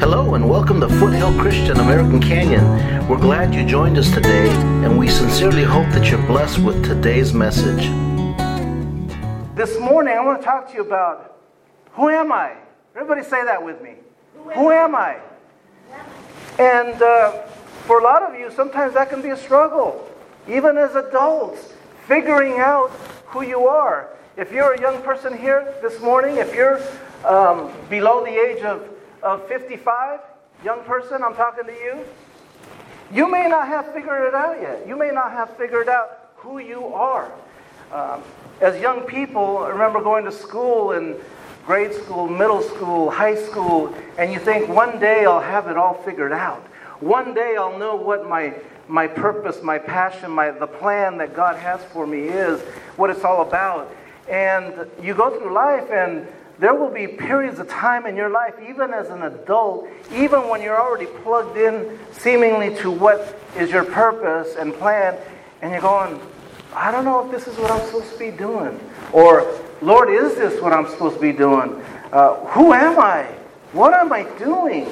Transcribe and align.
Hello 0.00 0.34
and 0.34 0.48
welcome 0.48 0.80
to 0.80 0.88
Foothill 0.88 1.38
Christian 1.38 1.76
American 1.76 2.22
Canyon. 2.22 2.64
We're 3.06 3.20
glad 3.20 3.54
you 3.54 3.66
joined 3.66 3.98
us 3.98 4.10
today, 4.10 4.48
and 4.82 4.98
we 4.98 5.08
sincerely 5.08 5.62
hope 5.62 5.86
that 5.90 6.10
you're 6.10 6.26
blessed 6.26 6.60
with 6.60 6.82
today's 6.82 7.34
message. 7.34 7.82
This 9.54 9.78
morning, 9.78 10.14
I 10.16 10.24
want 10.24 10.40
to 10.40 10.44
talk 10.44 10.68
to 10.68 10.74
you 10.74 10.80
about 10.80 11.36
who 11.92 12.08
am 12.08 12.32
I? 12.32 12.56
Everybody 12.96 13.22
say 13.22 13.44
that 13.44 13.62
with 13.62 13.82
me. 13.82 13.96
Who 14.54 14.70
am 14.70 14.94
I? 14.94 15.18
And 16.58 17.02
uh, 17.02 17.42
for 17.84 18.00
a 18.00 18.02
lot 18.02 18.22
of 18.22 18.40
you, 18.40 18.50
sometimes 18.50 18.94
that 18.94 19.10
can 19.10 19.20
be 19.20 19.28
a 19.28 19.36
struggle, 19.36 20.10
even 20.48 20.78
as 20.78 20.94
adults, 20.94 21.74
figuring 22.08 22.58
out 22.58 22.88
who 23.26 23.42
you 23.42 23.68
are. 23.68 24.08
If 24.38 24.50
you're 24.50 24.72
a 24.72 24.80
young 24.80 25.02
person 25.02 25.36
here 25.36 25.74
this 25.82 26.00
morning, 26.00 26.38
if 26.38 26.54
you're 26.54 26.80
um, 27.26 27.70
below 27.90 28.24
the 28.24 28.30
age 28.30 28.62
of, 28.62 28.88
of 29.22 29.46
55, 29.48 30.20
young 30.64 30.82
person, 30.84 31.22
I'm 31.22 31.34
talking 31.34 31.64
to 31.64 31.72
you, 31.72 32.04
you 33.12 33.30
may 33.30 33.48
not 33.48 33.66
have 33.68 33.92
figured 33.92 34.28
it 34.28 34.34
out 34.34 34.60
yet. 34.60 34.86
You 34.86 34.96
may 34.96 35.10
not 35.10 35.32
have 35.32 35.56
figured 35.56 35.88
out 35.88 36.30
who 36.36 36.58
you 36.58 36.86
are. 36.86 37.32
Um, 37.92 38.22
as 38.60 38.80
young 38.80 39.02
people, 39.02 39.58
I 39.58 39.70
remember 39.70 40.00
going 40.00 40.24
to 40.26 40.32
school 40.32 40.92
in 40.92 41.16
grade 41.66 41.92
school, 41.92 42.28
middle 42.28 42.62
school, 42.62 43.10
high 43.10 43.34
school, 43.34 43.94
and 44.16 44.32
you 44.32 44.38
think 44.38 44.68
one 44.68 44.98
day 45.00 45.24
I'll 45.24 45.40
have 45.40 45.66
it 45.66 45.76
all 45.76 45.94
figured 45.94 46.32
out. 46.32 46.62
One 47.00 47.34
day 47.34 47.56
I'll 47.58 47.78
know 47.78 47.96
what 47.96 48.28
my, 48.28 48.54
my 48.86 49.06
purpose, 49.06 49.62
my 49.62 49.78
passion, 49.78 50.30
my, 50.30 50.50
the 50.50 50.66
plan 50.66 51.18
that 51.18 51.34
God 51.34 51.56
has 51.56 51.82
for 51.86 52.06
me 52.06 52.20
is, 52.20 52.60
what 52.96 53.10
it's 53.10 53.24
all 53.24 53.42
about. 53.42 53.94
And 54.28 54.86
you 55.02 55.14
go 55.14 55.36
through 55.36 55.52
life, 55.52 55.90
and 55.90 56.26
there 56.60 56.74
will 56.74 56.90
be 56.90 57.06
periods 57.06 57.58
of 57.58 57.68
time 57.68 58.04
in 58.04 58.14
your 58.14 58.28
life, 58.28 58.54
even 58.68 58.92
as 58.92 59.08
an 59.08 59.22
adult, 59.22 59.88
even 60.12 60.46
when 60.50 60.60
you're 60.60 60.78
already 60.78 61.06
plugged 61.22 61.56
in 61.56 61.98
seemingly 62.12 62.76
to 62.76 62.90
what 62.90 63.40
is 63.56 63.70
your 63.70 63.84
purpose 63.84 64.56
and 64.56 64.74
plan, 64.74 65.16
and 65.62 65.72
you're 65.72 65.80
going, 65.80 66.20
I 66.74 66.92
don't 66.92 67.06
know 67.06 67.24
if 67.24 67.30
this 67.32 67.48
is 67.48 67.58
what 67.58 67.70
I'm 67.70 67.84
supposed 67.86 68.12
to 68.12 68.18
be 68.18 68.30
doing. 68.30 68.78
Or, 69.10 69.58
Lord, 69.80 70.10
is 70.10 70.34
this 70.34 70.60
what 70.60 70.74
I'm 70.74 70.86
supposed 70.86 71.16
to 71.16 71.22
be 71.22 71.32
doing? 71.32 71.82
Uh, 72.12 72.34
who 72.48 72.74
am 72.74 72.98
I? 72.98 73.22
What 73.72 73.94
am 73.94 74.12
I 74.12 74.24
doing? 74.38 74.86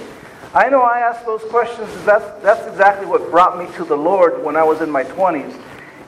I 0.54 0.70
know 0.70 0.80
I 0.80 1.00
ask 1.00 1.26
those 1.26 1.42
questions. 1.50 1.90
That's, 2.06 2.42
that's 2.42 2.66
exactly 2.66 3.04
what 3.04 3.30
brought 3.30 3.58
me 3.58 3.66
to 3.76 3.84
the 3.84 3.96
Lord 3.96 4.42
when 4.42 4.56
I 4.56 4.64
was 4.64 4.80
in 4.80 4.90
my 4.90 5.04
20s. 5.04 5.54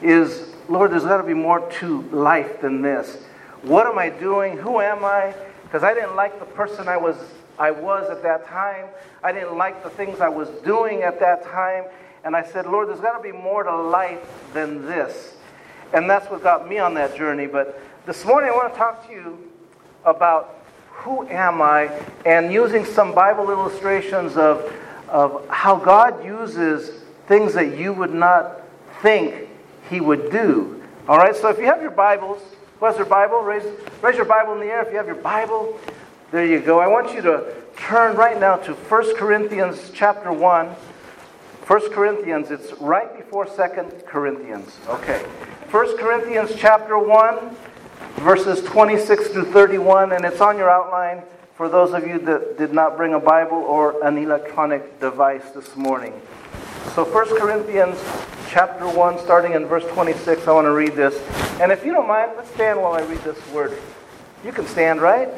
Is, 0.01 0.55
Lord, 0.71 0.93
there's 0.93 1.05
got 1.05 1.19
to 1.19 1.23
be 1.23 1.35
more 1.35 1.71
to 1.81 2.01
life 2.13 2.63
than 2.63 2.81
this. 2.81 3.19
What 3.61 3.87
am 3.87 3.99
I 3.99 4.09
doing? 4.09 4.57
Who 4.57 4.81
am 4.81 5.05
I? 5.05 5.35
Because 5.71 5.85
I 5.85 5.95
didn't 5.95 6.17
like 6.17 6.41
the 6.41 6.47
person 6.47 6.89
I 6.89 6.97
was, 6.97 7.15
I 7.57 7.71
was 7.71 8.11
at 8.11 8.25
that 8.25 8.45
time. 8.49 8.87
I 9.23 9.31
didn't 9.31 9.57
like 9.57 9.85
the 9.85 9.91
things 9.91 10.21
I 10.21 10.29
was 10.29 10.49
doing 10.65 11.03
at 11.03 11.21
that 11.21 11.45
time. 11.45 11.85
And 12.25 12.35
I 12.35 12.43
said, 12.43 12.67
Lord, 12.67 12.89
there's 12.89 12.99
got 12.99 13.17
to 13.17 13.23
be 13.23 13.31
more 13.31 13.63
to 13.63 13.77
life 13.77 14.19
than 14.53 14.85
this. 14.85 15.37
And 15.93 16.11
that's 16.11 16.29
what 16.29 16.43
got 16.43 16.69
me 16.69 16.81
on 16.81 16.95
that 16.95 17.17
journey. 17.17 17.47
But 17.47 17.81
this 18.05 18.25
morning 18.25 18.51
I 18.51 18.53
want 18.53 18.73
to 18.73 18.77
talk 18.77 19.07
to 19.07 19.13
you 19.13 19.39
about 20.05 20.59
who 20.89 21.29
am 21.29 21.63
I 21.63 21.89
and 22.27 22.53
using 22.53 22.85
some 22.85 23.15
Bible 23.15 23.49
illustrations 23.53 24.37
of, 24.37 24.73
of 25.09 25.49
how 25.49 25.77
God 25.77 26.25
uses 26.25 27.05
things 27.29 27.55
that 27.55 27.79
you 27.79 27.93
would 27.93 28.13
not 28.13 28.63
think 29.03 29.49
He 29.89 30.01
would 30.01 30.33
do. 30.33 30.83
All 31.09 31.17
right, 31.17 31.37
so 31.37 31.49
if 31.49 31.59
you 31.59 31.67
have 31.67 31.81
your 31.81 31.93
Bibles, 31.93 32.43
who 32.81 32.93
their 32.95 33.05
Bible? 33.05 33.41
Raise, 33.41 33.63
raise 34.01 34.17
your 34.17 34.25
Bible 34.25 34.55
in 34.55 34.61
the 34.61 34.67
air 34.67 34.83
if 34.83 34.91
you 34.91 34.97
have 34.97 35.07
your 35.07 35.15
Bible. 35.17 35.79
There 36.31 36.47
you 36.47 36.61
go. 36.61 36.81
I 36.81 36.87
want 36.87 37.15
you 37.15 37.21
to 37.23 37.55
turn 37.77 38.17
right 38.17 38.41
now 38.41 38.57
to 38.57 38.73
1 38.73 39.17
Corinthians 39.17 39.91
chapter 39.93 40.33
1. 40.33 40.67
1 40.67 41.93
Corinthians, 41.93 42.51
it's 42.51 42.73
right 42.81 43.15
before 43.17 43.45
2 43.45 43.53
Corinthians. 44.07 44.79
Okay. 44.89 45.23
1 45.71 45.99
Corinthians 45.99 46.53
chapter 46.57 46.99
1, 46.99 47.55
verses 48.17 48.63
26 48.63 49.29
through 49.29 49.53
31, 49.53 50.13
and 50.13 50.25
it's 50.25 50.41
on 50.41 50.57
your 50.57 50.71
outline 50.71 51.23
for 51.55 51.69
those 51.69 51.93
of 51.93 52.07
you 52.07 52.19
that 52.19 52.57
did 52.57 52.73
not 52.73 52.97
bring 52.97 53.13
a 53.13 53.21
Bible 53.21 53.59
or 53.59 54.03
an 54.03 54.17
electronic 54.17 54.99
device 54.99 55.51
this 55.51 55.77
morning. 55.77 56.19
So 56.95 57.05
1 57.05 57.39
Corinthians 57.39 57.99
chapter 58.49 58.89
1, 58.89 59.19
starting 59.21 59.53
in 59.53 59.67
verse 59.67 59.85
26, 59.93 60.49
I 60.49 60.53
want 60.53 60.65
to 60.65 60.73
read 60.73 60.95
this. 60.95 61.15
And 61.61 61.71
if 61.71 61.85
you 61.85 61.93
don't 61.93 62.09
mind, 62.09 62.33
let's 62.37 62.51
stand 62.51 62.81
while 62.81 62.95
I 62.95 63.03
read 63.03 63.21
this 63.21 63.39
word. 63.53 63.79
You 64.45 64.51
can 64.51 64.67
stand, 64.67 65.01
right? 65.01 65.29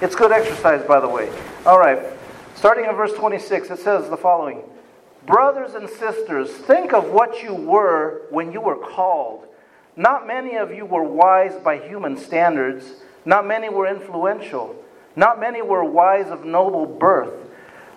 It's 0.00 0.14
good 0.14 0.32
exercise, 0.32 0.82
by 0.86 1.00
the 1.00 1.08
way. 1.08 1.30
All 1.66 1.78
right. 1.78 1.98
Starting 2.54 2.86
in 2.86 2.94
verse 2.94 3.12
26, 3.12 3.70
it 3.70 3.78
says 3.78 4.08
the 4.08 4.16
following 4.16 4.62
Brothers 5.26 5.74
and 5.74 5.88
sisters, 5.88 6.50
think 6.50 6.94
of 6.94 7.10
what 7.10 7.42
you 7.42 7.54
were 7.54 8.22
when 8.30 8.52
you 8.52 8.60
were 8.60 8.76
called. 8.76 9.46
Not 9.96 10.26
many 10.26 10.56
of 10.56 10.72
you 10.72 10.86
were 10.86 11.02
wise 11.02 11.54
by 11.56 11.78
human 11.78 12.16
standards. 12.16 12.86
Not 13.24 13.46
many 13.46 13.68
were 13.68 13.86
influential. 13.86 14.76
Not 15.16 15.40
many 15.40 15.62
were 15.62 15.84
wise 15.84 16.28
of 16.28 16.44
noble 16.44 16.86
birth. 16.86 17.34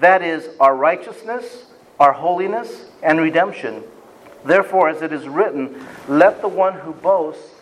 That 0.00 0.22
is 0.22 0.48
our 0.60 0.76
righteousness, 0.76 1.64
our 1.98 2.12
holiness, 2.12 2.86
and 3.02 3.20
redemption. 3.20 3.82
Therefore, 4.44 4.88
as 4.88 5.02
it 5.02 5.12
is 5.12 5.26
written, 5.28 5.84
let 6.06 6.40
the 6.40 6.48
one 6.48 6.74
who 6.74 6.92
boasts 6.92 7.54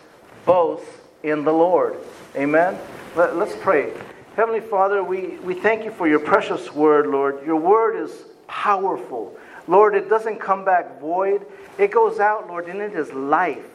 boast 0.45 0.85
in 1.23 1.43
the 1.43 1.51
Lord. 1.51 1.97
Amen. 2.35 2.77
Let, 3.15 3.31
us 3.31 3.55
pray. 3.61 3.93
Heavenly 4.35 4.61
Father, 4.61 5.03
we, 5.03 5.37
we 5.37 5.55
thank 5.55 5.83
you 5.83 5.91
for 5.91 6.07
your 6.07 6.19
precious 6.19 6.71
word, 6.73 7.07
Lord. 7.07 7.43
Your 7.45 7.55
word 7.55 7.95
is 7.95 8.11
powerful. 8.47 9.35
Lord, 9.67 9.95
it 9.95 10.07
doesn't 10.07 10.39
come 10.39 10.63
back 10.63 10.99
void. 10.99 11.45
It 11.77 11.91
goes 11.91 12.19
out, 12.19 12.47
Lord, 12.47 12.67
and 12.67 12.79
it 12.79 12.93
is 12.93 13.11
life. 13.11 13.65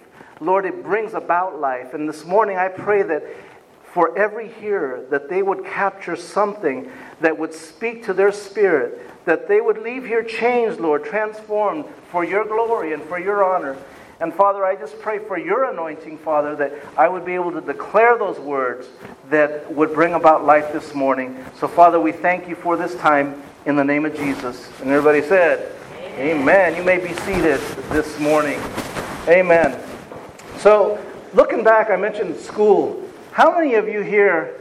Lord, 0.40 0.64
it 0.64 0.82
brings 0.82 1.14
about 1.14 1.60
life. 1.60 1.94
And 1.94 2.08
this 2.08 2.24
morning 2.24 2.56
I 2.56 2.68
pray 2.68 3.02
that 3.02 3.24
for 3.92 4.16
every 4.16 4.48
hearer, 4.48 5.04
that 5.10 5.28
they 5.28 5.42
would 5.42 5.64
capture 5.64 6.16
something 6.16 6.90
that 7.20 7.38
would 7.38 7.52
speak 7.52 8.04
to 8.06 8.14
their 8.14 8.32
spirit, 8.32 8.98
that 9.26 9.48
they 9.48 9.60
would 9.60 9.78
leave 9.78 10.06
here 10.06 10.24
changed, 10.24 10.80
Lord, 10.80 11.04
transformed 11.04 11.84
for 12.10 12.24
your 12.24 12.44
glory 12.44 12.94
and 12.94 13.02
for 13.02 13.18
your 13.18 13.44
honor. 13.44 13.76
And 14.20 14.32
Father, 14.32 14.64
I 14.64 14.76
just 14.76 14.98
pray 15.00 15.18
for 15.18 15.36
your 15.36 15.70
anointing, 15.70 16.18
Father, 16.18 16.56
that 16.56 16.72
I 16.96 17.08
would 17.08 17.24
be 17.24 17.34
able 17.34 17.52
to 17.52 17.60
declare 17.60 18.16
those 18.16 18.38
words 18.38 18.86
that 19.28 19.70
would 19.74 19.92
bring 19.92 20.14
about 20.14 20.44
life 20.44 20.72
this 20.72 20.94
morning. 20.94 21.44
So, 21.58 21.68
Father, 21.68 22.00
we 22.00 22.12
thank 22.12 22.48
you 22.48 22.54
for 22.54 22.76
this 22.76 22.94
time 22.94 23.42
in 23.66 23.76
the 23.76 23.84
name 23.84 24.06
of 24.06 24.14
Jesus. 24.14 24.70
And 24.80 24.90
everybody 24.90 25.26
said, 25.26 25.74
Amen. 26.16 26.76
You 26.76 26.82
may 26.82 26.98
be 26.98 27.12
seated 27.14 27.60
this 27.90 28.18
morning. 28.20 28.60
Amen. 29.28 29.78
So, 30.58 31.02
looking 31.34 31.64
back, 31.64 31.90
I 31.90 31.96
mentioned 31.96 32.36
school. 32.36 33.01
How 33.32 33.50
many 33.50 33.76
of 33.76 33.88
you 33.88 34.02
here, 34.02 34.60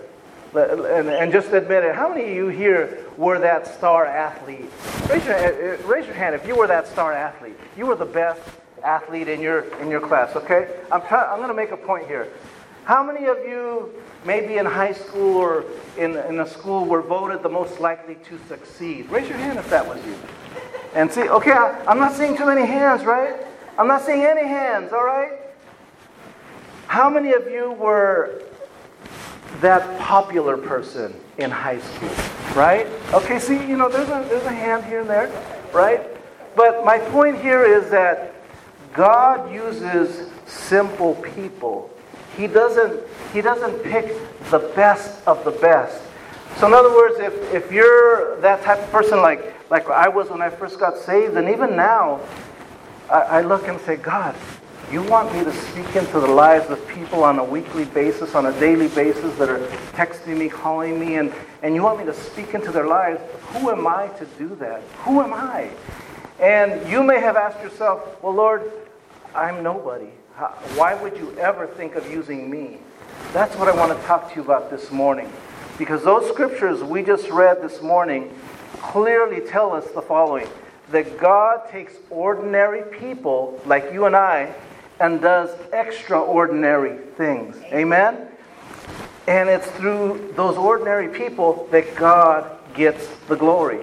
and, 0.55 1.29
just 1.29 1.51
admit 1.51 1.83
it, 1.83 1.93
how 1.93 2.07
many 2.07 2.29
of 2.29 2.35
you 2.35 2.47
here 2.47 3.05
were 3.17 3.37
that 3.37 3.67
star 3.67 4.05
athlete? 4.05 4.71
Raise 5.09 5.25
your, 5.25 5.35
uh, 5.35 5.77
raise 5.85 6.05
your 6.05 6.15
hand 6.15 6.35
if 6.35 6.47
you 6.47 6.55
were 6.55 6.67
that 6.67 6.87
star 6.87 7.11
athlete. 7.11 7.57
You 7.75 7.87
were 7.87 7.95
the 7.95 8.05
best 8.05 8.39
athlete 8.81 9.27
in 9.27 9.41
your, 9.41 9.63
in 9.81 9.89
your 9.89 9.99
class, 9.99 10.37
okay? 10.37 10.69
I'm, 10.89 11.01
I'm 11.01 11.37
going 11.39 11.49
to 11.49 11.53
make 11.53 11.71
a 11.71 11.77
point 11.77 12.07
here. 12.07 12.29
How 12.85 13.03
many 13.03 13.25
of 13.25 13.39
you, 13.39 13.91
maybe 14.23 14.57
in 14.57 14.65
high 14.65 14.93
school 14.93 15.35
or 15.35 15.65
in, 15.97 16.15
in 16.15 16.39
a 16.39 16.47
school, 16.47 16.85
were 16.85 17.01
voted 17.01 17.43
the 17.43 17.49
most 17.49 17.81
likely 17.81 18.15
to 18.15 18.39
succeed? 18.47 19.09
Raise 19.09 19.27
your 19.27 19.37
hand 19.37 19.59
if 19.59 19.69
that 19.69 19.85
was 19.85 20.03
you. 20.05 20.15
And 20.95 21.11
see, 21.11 21.27
okay, 21.27 21.51
I, 21.51 21.83
I'm 21.87 21.99
not 21.99 22.13
seeing 22.13 22.37
too 22.37 22.45
many 22.45 22.65
hands, 22.65 23.03
right? 23.03 23.35
I'm 23.77 23.87
not 23.87 24.03
seeing 24.03 24.23
any 24.23 24.47
hands, 24.47 24.93
all 24.93 25.03
right? 25.03 25.33
How 26.87 27.09
many 27.09 27.33
of 27.33 27.51
you 27.51 27.73
were 27.73 28.43
that 29.59 29.99
popular 29.99 30.57
person 30.57 31.13
in 31.37 31.51
high 31.51 31.79
school, 31.79 32.09
right? 32.55 32.87
Okay, 33.13 33.39
see, 33.39 33.55
you 33.67 33.77
know, 33.77 33.89
there's 33.89 34.09
a, 34.09 34.27
there's 34.29 34.45
a 34.45 34.51
hand 34.51 34.85
here 34.85 35.01
and 35.01 35.09
there, 35.09 35.31
right? 35.73 36.01
But 36.55 36.85
my 36.85 36.99
point 36.99 37.41
here 37.41 37.63
is 37.63 37.89
that 37.91 38.33
God 38.93 39.51
uses 39.51 40.29
simple 40.45 41.15
people. 41.15 41.89
He 42.35 42.47
doesn't, 42.47 43.01
he 43.33 43.41
doesn't 43.41 43.83
pick 43.83 44.15
the 44.49 44.59
best 44.75 45.25
of 45.27 45.43
the 45.45 45.51
best. 45.51 46.01
So 46.57 46.67
in 46.67 46.73
other 46.73 46.91
words, 46.91 47.19
if, 47.19 47.53
if 47.53 47.71
you're 47.71 48.39
that 48.41 48.61
type 48.63 48.79
of 48.79 48.91
person 48.91 49.21
like, 49.21 49.53
like 49.69 49.87
I 49.89 50.09
was 50.09 50.29
when 50.29 50.41
I 50.41 50.49
first 50.49 50.79
got 50.79 50.97
saved, 50.97 51.35
and 51.37 51.49
even 51.49 51.75
now, 51.75 52.19
I, 53.09 53.19
I 53.19 53.41
look 53.41 53.67
and 53.67 53.79
say, 53.81 53.95
God, 53.95 54.35
you 54.91 55.01
want 55.03 55.33
me 55.33 55.41
to 55.45 55.53
speak 55.53 55.95
into 55.95 56.19
the 56.19 56.27
lives 56.27 56.69
of 56.69 56.85
people 56.89 57.23
on 57.23 57.39
a 57.39 57.43
weekly 57.43 57.85
basis, 57.85 58.35
on 58.35 58.47
a 58.47 58.59
daily 58.59 58.89
basis 58.89 59.33
that 59.37 59.47
are 59.47 59.65
texting 59.93 60.37
me, 60.37 60.49
calling 60.49 60.99
me, 60.99 61.15
and, 61.15 61.33
and 61.63 61.73
you 61.73 61.81
want 61.81 61.97
me 61.97 62.05
to 62.05 62.13
speak 62.13 62.53
into 62.53 62.71
their 62.71 62.87
lives. 62.87 63.21
Who 63.53 63.69
am 63.69 63.87
I 63.87 64.07
to 64.07 64.25
do 64.37 64.53
that? 64.55 64.81
Who 65.05 65.21
am 65.21 65.33
I? 65.33 65.69
And 66.41 66.89
you 66.89 67.03
may 67.03 67.21
have 67.21 67.37
asked 67.37 67.63
yourself, 67.63 68.21
well, 68.21 68.33
Lord, 68.33 68.69
I'm 69.33 69.63
nobody. 69.63 70.09
Why 70.75 70.93
would 70.93 71.15
you 71.15 71.37
ever 71.37 71.67
think 71.67 71.95
of 71.95 72.09
using 72.11 72.49
me? 72.49 72.79
That's 73.31 73.55
what 73.55 73.69
I 73.69 73.75
want 73.75 73.97
to 73.97 74.07
talk 74.07 74.29
to 74.31 74.35
you 74.35 74.41
about 74.41 74.69
this 74.69 74.91
morning. 74.91 75.31
Because 75.77 76.03
those 76.03 76.27
scriptures 76.29 76.83
we 76.83 77.01
just 77.01 77.29
read 77.29 77.61
this 77.61 77.81
morning 77.81 78.33
clearly 78.81 79.39
tell 79.39 79.71
us 79.71 79.85
the 79.91 80.01
following 80.01 80.49
that 80.89 81.17
God 81.17 81.69
takes 81.69 81.93
ordinary 82.09 82.83
people 82.97 83.61
like 83.65 83.93
you 83.93 84.05
and 84.05 84.15
I 84.17 84.53
and 85.01 85.19
does 85.19 85.49
extraordinary 85.73 86.97
things. 87.17 87.57
Amen? 87.73 88.27
And 89.27 89.49
it's 89.49 89.67
through 89.71 90.33
those 90.35 90.57
ordinary 90.57 91.09
people 91.09 91.67
that 91.71 91.95
God 91.95 92.57
gets 92.75 93.07
the 93.27 93.35
glory. 93.35 93.79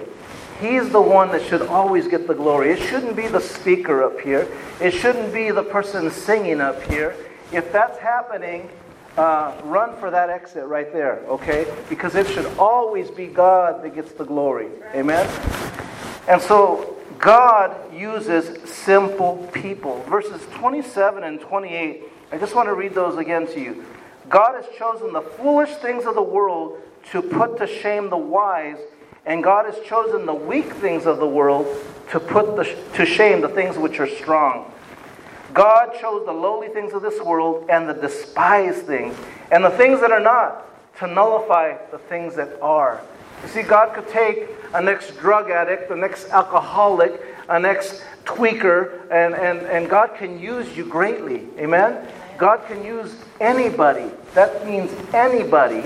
He's 0.61 0.89
the 0.89 1.01
one 1.01 1.29
that 1.31 1.41
should 1.43 1.61
always 1.63 2.07
get 2.07 2.27
the 2.27 2.33
glory. 2.33 2.71
It 2.71 2.79
shouldn't 2.79 3.15
be 3.15 3.27
the 3.27 3.39
speaker 3.39 4.03
up 4.03 4.19
here. 4.19 4.47
It 4.81 4.91
shouldn't 4.91 5.33
be 5.33 5.51
the 5.51 5.63
person 5.63 6.09
singing 6.09 6.61
up 6.61 6.81
here. 6.83 7.15
If 7.51 7.71
that's 7.71 7.97
happening, 7.97 8.69
uh, 9.17 9.53
run 9.63 9.97
for 9.97 10.09
that 10.11 10.29
exit 10.29 10.65
right 10.65 10.91
there, 10.93 11.19
okay? 11.27 11.65
Because 11.89 12.15
it 12.15 12.27
should 12.27 12.45
always 12.57 13.11
be 13.11 13.27
God 13.27 13.83
that 13.83 13.95
gets 13.95 14.11
the 14.13 14.25
glory. 14.25 14.67
Amen? 14.93 15.27
And 16.27 16.41
so 16.41 16.98
God 17.19 17.93
uses 17.93 18.69
simple 18.69 19.49
people. 19.51 20.01
Verses 20.03 20.41
27 20.53 21.23
and 21.23 21.39
28, 21.41 22.03
I 22.31 22.37
just 22.37 22.55
want 22.55 22.69
to 22.69 22.73
read 22.73 22.95
those 22.95 23.17
again 23.17 23.45
to 23.47 23.59
you. 23.59 23.85
God 24.29 24.55
has 24.55 24.65
chosen 24.77 25.11
the 25.11 25.21
foolish 25.21 25.71
things 25.75 26.05
of 26.05 26.15
the 26.15 26.23
world 26.23 26.81
to 27.11 27.21
put 27.21 27.57
to 27.57 27.67
shame 27.67 28.09
the 28.09 28.17
wise, 28.17 28.77
and 29.25 29.43
God 29.43 29.65
has 29.65 29.77
chosen 29.85 30.25
the 30.25 30.33
weak 30.33 30.71
things 30.73 31.05
of 31.05 31.17
the 31.17 31.27
world 31.27 31.67
to 32.11 32.19
put 32.19 32.55
the, 32.55 32.63
to 32.95 33.05
shame 33.05 33.41
the 33.41 33.49
things 33.49 33.77
which 33.77 33.99
are 33.99 34.07
strong. 34.07 34.71
God 35.53 35.97
chose 35.99 36.25
the 36.25 36.31
lowly 36.31 36.69
things 36.69 36.93
of 36.93 37.01
this 37.01 37.19
world 37.21 37.65
and 37.69 37.89
the 37.89 37.93
despised 37.93 38.85
things, 38.85 39.17
and 39.51 39.63
the 39.63 39.71
things 39.71 39.99
that 39.99 40.11
are 40.11 40.19
not, 40.19 40.65
to 40.99 41.07
nullify 41.07 41.77
the 41.91 41.97
things 41.97 42.35
that 42.35 42.61
are. 42.61 43.01
You 43.43 43.49
see, 43.49 43.61
God 43.61 43.93
could 43.93 44.07
take 44.09 44.49
an 44.73 44.87
ex 44.87 45.11
drug 45.11 45.49
addict, 45.49 45.91
an 45.91 46.03
ex 46.03 46.29
alcoholic, 46.29 47.21
an 47.47 47.65
ex 47.65 48.01
tweaker, 48.25 49.01
and, 49.11 49.33
and, 49.33 49.59
and 49.67 49.89
God 49.89 50.15
can 50.15 50.39
use 50.39 50.75
you 50.77 50.85
greatly. 50.85 51.47
Amen? 51.57 52.07
God 52.37 52.65
can 52.67 52.83
use 52.85 53.15
anybody. 53.41 54.09
That 54.33 54.65
means 54.65 54.91
anybody 55.13 55.81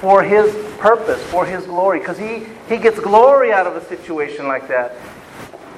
for 0.00 0.22
His 0.22 0.54
purpose, 0.78 1.22
for 1.24 1.44
His 1.44 1.64
glory, 1.64 1.98
because 1.98 2.16
he, 2.16 2.46
he 2.68 2.78
gets 2.78 2.98
glory 2.98 3.52
out 3.52 3.66
of 3.66 3.76
a 3.76 3.84
situation 3.86 4.48
like 4.48 4.68
that. 4.68 4.96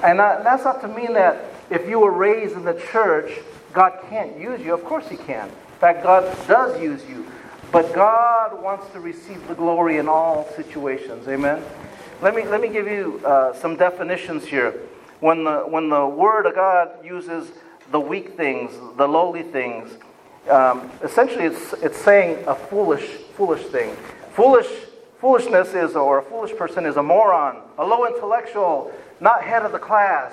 And 0.03 0.19
that's 0.19 0.63
not 0.63 0.81
to 0.81 0.87
mean 0.87 1.13
that 1.13 1.45
if 1.69 1.87
you 1.89 1.99
were 1.99 2.11
raised 2.11 2.53
in 2.53 2.63
the 2.63 2.79
church, 2.91 3.39
God 3.73 3.99
can't 4.09 4.39
use 4.39 4.61
you. 4.61 4.73
Of 4.73 4.83
course 4.85 5.07
He 5.09 5.17
can. 5.17 5.49
In 5.49 5.79
fact, 5.79 6.03
God 6.03 6.23
does 6.47 6.79
use 6.81 7.03
you. 7.09 7.25
But 7.73 7.91
God 7.91 8.61
wants 8.61 8.87
to 8.93 8.99
receive 8.99 9.47
the 9.47 9.55
glory 9.55 9.97
in 9.97 10.07
all 10.07 10.47
situations. 10.55 11.27
Amen? 11.27 11.59
Let 12.21 12.35
me, 12.35 12.45
let 12.45 12.61
me 12.61 12.69
give 12.69 12.85
you 12.85 13.19
uh, 13.25 13.55
some 13.55 13.77
definitions 13.77 14.45
here. 14.45 14.79
When 15.21 15.43
the, 15.43 15.61
when 15.61 15.89
the 15.89 16.05
Word 16.05 16.45
of 16.45 16.53
God 16.53 17.03
uses 17.03 17.51
the 17.89 17.99
weak 17.99 18.37
things, 18.37 18.73
the 18.95 19.07
lowly 19.07 19.41
things, 19.41 19.89
um, 20.51 20.91
essentially 21.01 21.45
it's, 21.45 21.73
it's 21.81 21.97
saying 21.97 22.43
a 22.45 22.53
foolish, 22.53 23.07
foolish 23.35 23.63
thing. 23.63 23.95
Foolish, 24.33 24.69
foolishness 25.19 25.73
is, 25.73 25.95
or 25.95 26.19
a 26.19 26.23
foolish 26.23 26.55
person 26.55 26.85
is 26.85 26.97
a 26.97 27.03
moron, 27.03 27.57
a 27.79 27.83
low 27.83 28.05
intellectual, 28.05 28.93
not 29.19 29.41
head 29.41 29.65
of 29.65 29.71
the 29.71 29.79
class. 29.79 30.31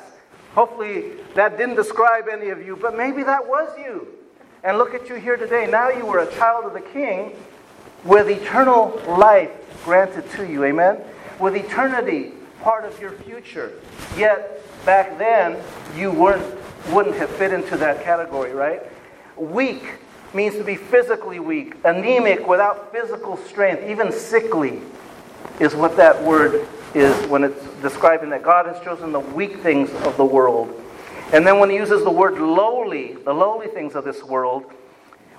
Hopefully 0.54 1.12
that 1.36 1.56
didn't 1.56 1.76
describe 1.76 2.26
any 2.30 2.50
of 2.50 2.60
you, 2.60 2.76
but 2.76 2.98
maybe 2.98 3.22
that 3.22 3.48
was 3.48 3.70
you. 3.78 4.19
And 4.62 4.76
look 4.76 4.92
at 4.94 5.08
you 5.08 5.14
here 5.14 5.36
today. 5.36 5.66
Now 5.66 5.88
you 5.88 6.04
were 6.04 6.18
a 6.18 6.30
child 6.34 6.66
of 6.66 6.74
the 6.74 6.80
King 6.82 7.34
with 8.04 8.28
eternal 8.28 9.00
life 9.08 9.50
granted 9.84 10.30
to 10.32 10.46
you. 10.46 10.64
Amen? 10.64 10.98
With 11.38 11.56
eternity 11.56 12.32
part 12.60 12.84
of 12.84 13.00
your 13.00 13.12
future. 13.12 13.72
Yet 14.16 14.62
back 14.84 15.16
then 15.16 15.56
you 15.96 16.10
weren't 16.10 16.44
wouldn't 16.90 17.16
have 17.16 17.30
fit 17.30 17.52
into 17.52 17.76
that 17.78 18.02
category, 18.02 18.52
right? 18.52 18.82
Weak 19.36 19.82
means 20.34 20.56
to 20.56 20.64
be 20.64 20.76
physically 20.76 21.38
weak, 21.38 21.74
anemic 21.84 22.46
without 22.46 22.92
physical 22.92 23.36
strength, 23.36 23.82
even 23.88 24.12
sickly 24.12 24.80
is 25.58 25.74
what 25.74 25.96
that 25.96 26.22
word 26.22 26.66
is 26.94 27.26
when 27.28 27.44
it's 27.44 27.64
describing 27.82 28.30
that 28.30 28.42
God 28.42 28.66
has 28.66 28.82
chosen 28.82 29.12
the 29.12 29.20
weak 29.20 29.58
things 29.60 29.90
of 30.04 30.16
the 30.16 30.24
world 30.24 30.74
and 31.32 31.46
then 31.46 31.58
when 31.58 31.70
he 31.70 31.76
uses 31.76 32.02
the 32.02 32.10
word 32.10 32.38
lowly, 32.38 33.14
the 33.24 33.32
lowly 33.32 33.68
things 33.68 33.94
of 33.94 34.04
this 34.04 34.22
world, 34.22 34.64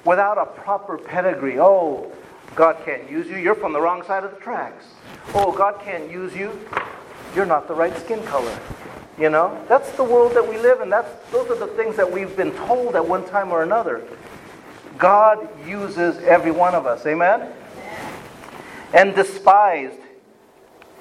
without 0.06 0.38
a 0.38 0.46
proper 0.46 0.98
pedigree, 0.98 1.60
oh, 1.60 2.12
God 2.56 2.78
can't 2.86 3.10
use 3.10 3.28
you. 3.28 3.38
You're 3.38 3.56
from 3.56 3.74
the 3.74 3.82
wrong 3.82 4.04
side 4.04 4.24
of 4.24 4.32
the 4.32 4.40
tracks. 4.40 4.86
Oh, 5.34 5.52
God 5.52 5.82
can't 5.82 6.10
use 6.12 6.36
you. 6.36 6.58
You're 7.36 7.46
not 7.46 7.68
the 7.68 7.74
right 7.74 7.96
skin 7.98 8.24
color. 8.24 8.58
You 9.18 9.30
know, 9.30 9.64
that's 9.68 9.92
the 9.92 10.04
world 10.04 10.34
that 10.34 10.48
we 10.48 10.58
live 10.58 10.82
in. 10.82 10.90
That's 10.90 11.10
those 11.32 11.50
are 11.50 11.56
the 11.56 11.68
things 11.68 11.96
that 11.98 12.10
we've 12.10 12.36
been 12.36 12.52
told 12.54 12.96
at 12.96 13.06
one 13.06 13.26
time 13.28 13.52
or 13.52 13.62
another. 13.62 14.08
God 14.98 15.48
uses 15.68 16.18
every 16.20 16.52
one 16.52 16.74
of 16.74 16.86
us. 16.86 17.06
Amen. 17.06 17.52
And 18.94 19.14
despised 19.14 20.00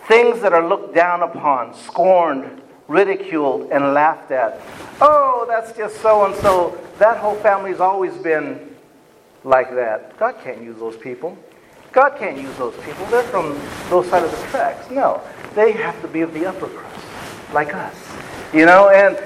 things 0.06 0.40
that 0.40 0.52
are 0.52 0.66
looked 0.66 0.94
down 0.94 1.22
upon, 1.22 1.74
scorned, 1.74 2.60
ridiculed, 2.90 3.70
and 3.70 3.94
laughed 3.94 4.32
at. 4.32 4.60
Oh, 5.00 5.46
that's 5.48 5.72
just 5.72 6.02
so 6.02 6.26
and 6.26 6.34
so. 6.34 6.76
That 6.98 7.16
whole 7.18 7.36
family's 7.36 7.78
always 7.78 8.12
been 8.18 8.74
like 9.44 9.70
that. 9.76 10.18
God 10.18 10.34
can't 10.42 10.60
use 10.60 10.76
those 10.78 10.96
people. 10.96 11.38
God 11.92 12.16
can't 12.18 12.36
use 12.36 12.54
those 12.56 12.76
people. 12.84 13.06
They're 13.06 13.22
from 13.22 13.58
those 13.88 14.08
side 14.10 14.24
of 14.24 14.30
the 14.32 14.46
tracks. 14.48 14.90
No, 14.90 15.22
they 15.54 15.72
have 15.72 16.00
to 16.02 16.08
be 16.08 16.20
of 16.22 16.34
the 16.34 16.46
upper 16.46 16.66
crust, 16.66 17.06
like 17.54 17.72
us. 17.74 17.94
You 18.52 18.66
know, 18.66 18.90
and 18.90 19.16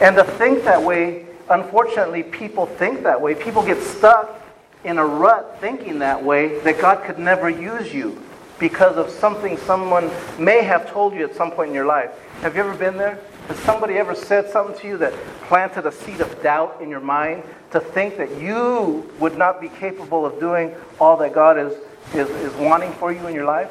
and 0.00 0.16
to 0.16 0.24
think 0.24 0.64
that 0.64 0.82
way, 0.82 1.26
unfortunately, 1.48 2.24
people 2.24 2.66
think 2.66 3.04
that 3.04 3.20
way. 3.20 3.36
People 3.36 3.64
get 3.64 3.80
stuck 3.80 4.40
in 4.82 4.98
a 4.98 5.06
rut 5.06 5.58
thinking 5.60 6.00
that 6.00 6.22
way 6.22 6.58
that 6.60 6.80
God 6.80 7.04
could 7.04 7.20
never 7.20 7.48
use 7.48 7.94
you 7.94 8.20
because 8.62 8.96
of 8.96 9.10
something 9.10 9.56
someone 9.56 10.08
may 10.38 10.62
have 10.62 10.88
told 10.88 11.12
you 11.14 11.24
at 11.24 11.34
some 11.34 11.50
point 11.50 11.70
in 11.70 11.74
your 11.74 11.84
life. 11.84 12.12
Have 12.42 12.54
you 12.54 12.62
ever 12.62 12.76
been 12.76 12.96
there? 12.96 13.18
Has 13.48 13.58
somebody 13.58 13.94
ever 13.94 14.14
said 14.14 14.48
something 14.50 14.78
to 14.78 14.86
you 14.86 14.96
that 14.98 15.12
planted 15.48 15.84
a 15.84 15.90
seed 15.90 16.20
of 16.20 16.42
doubt 16.44 16.78
in 16.80 16.88
your 16.88 17.00
mind 17.00 17.42
to 17.72 17.80
think 17.80 18.16
that 18.18 18.40
you 18.40 19.10
would 19.18 19.36
not 19.36 19.60
be 19.60 19.68
capable 19.68 20.24
of 20.24 20.38
doing 20.38 20.72
all 21.00 21.16
that 21.16 21.34
God 21.34 21.58
is, 21.58 21.72
is, 22.14 22.30
is 22.30 22.54
wanting 22.54 22.92
for 22.92 23.12
you 23.12 23.26
in 23.26 23.34
your 23.34 23.46
life? 23.46 23.68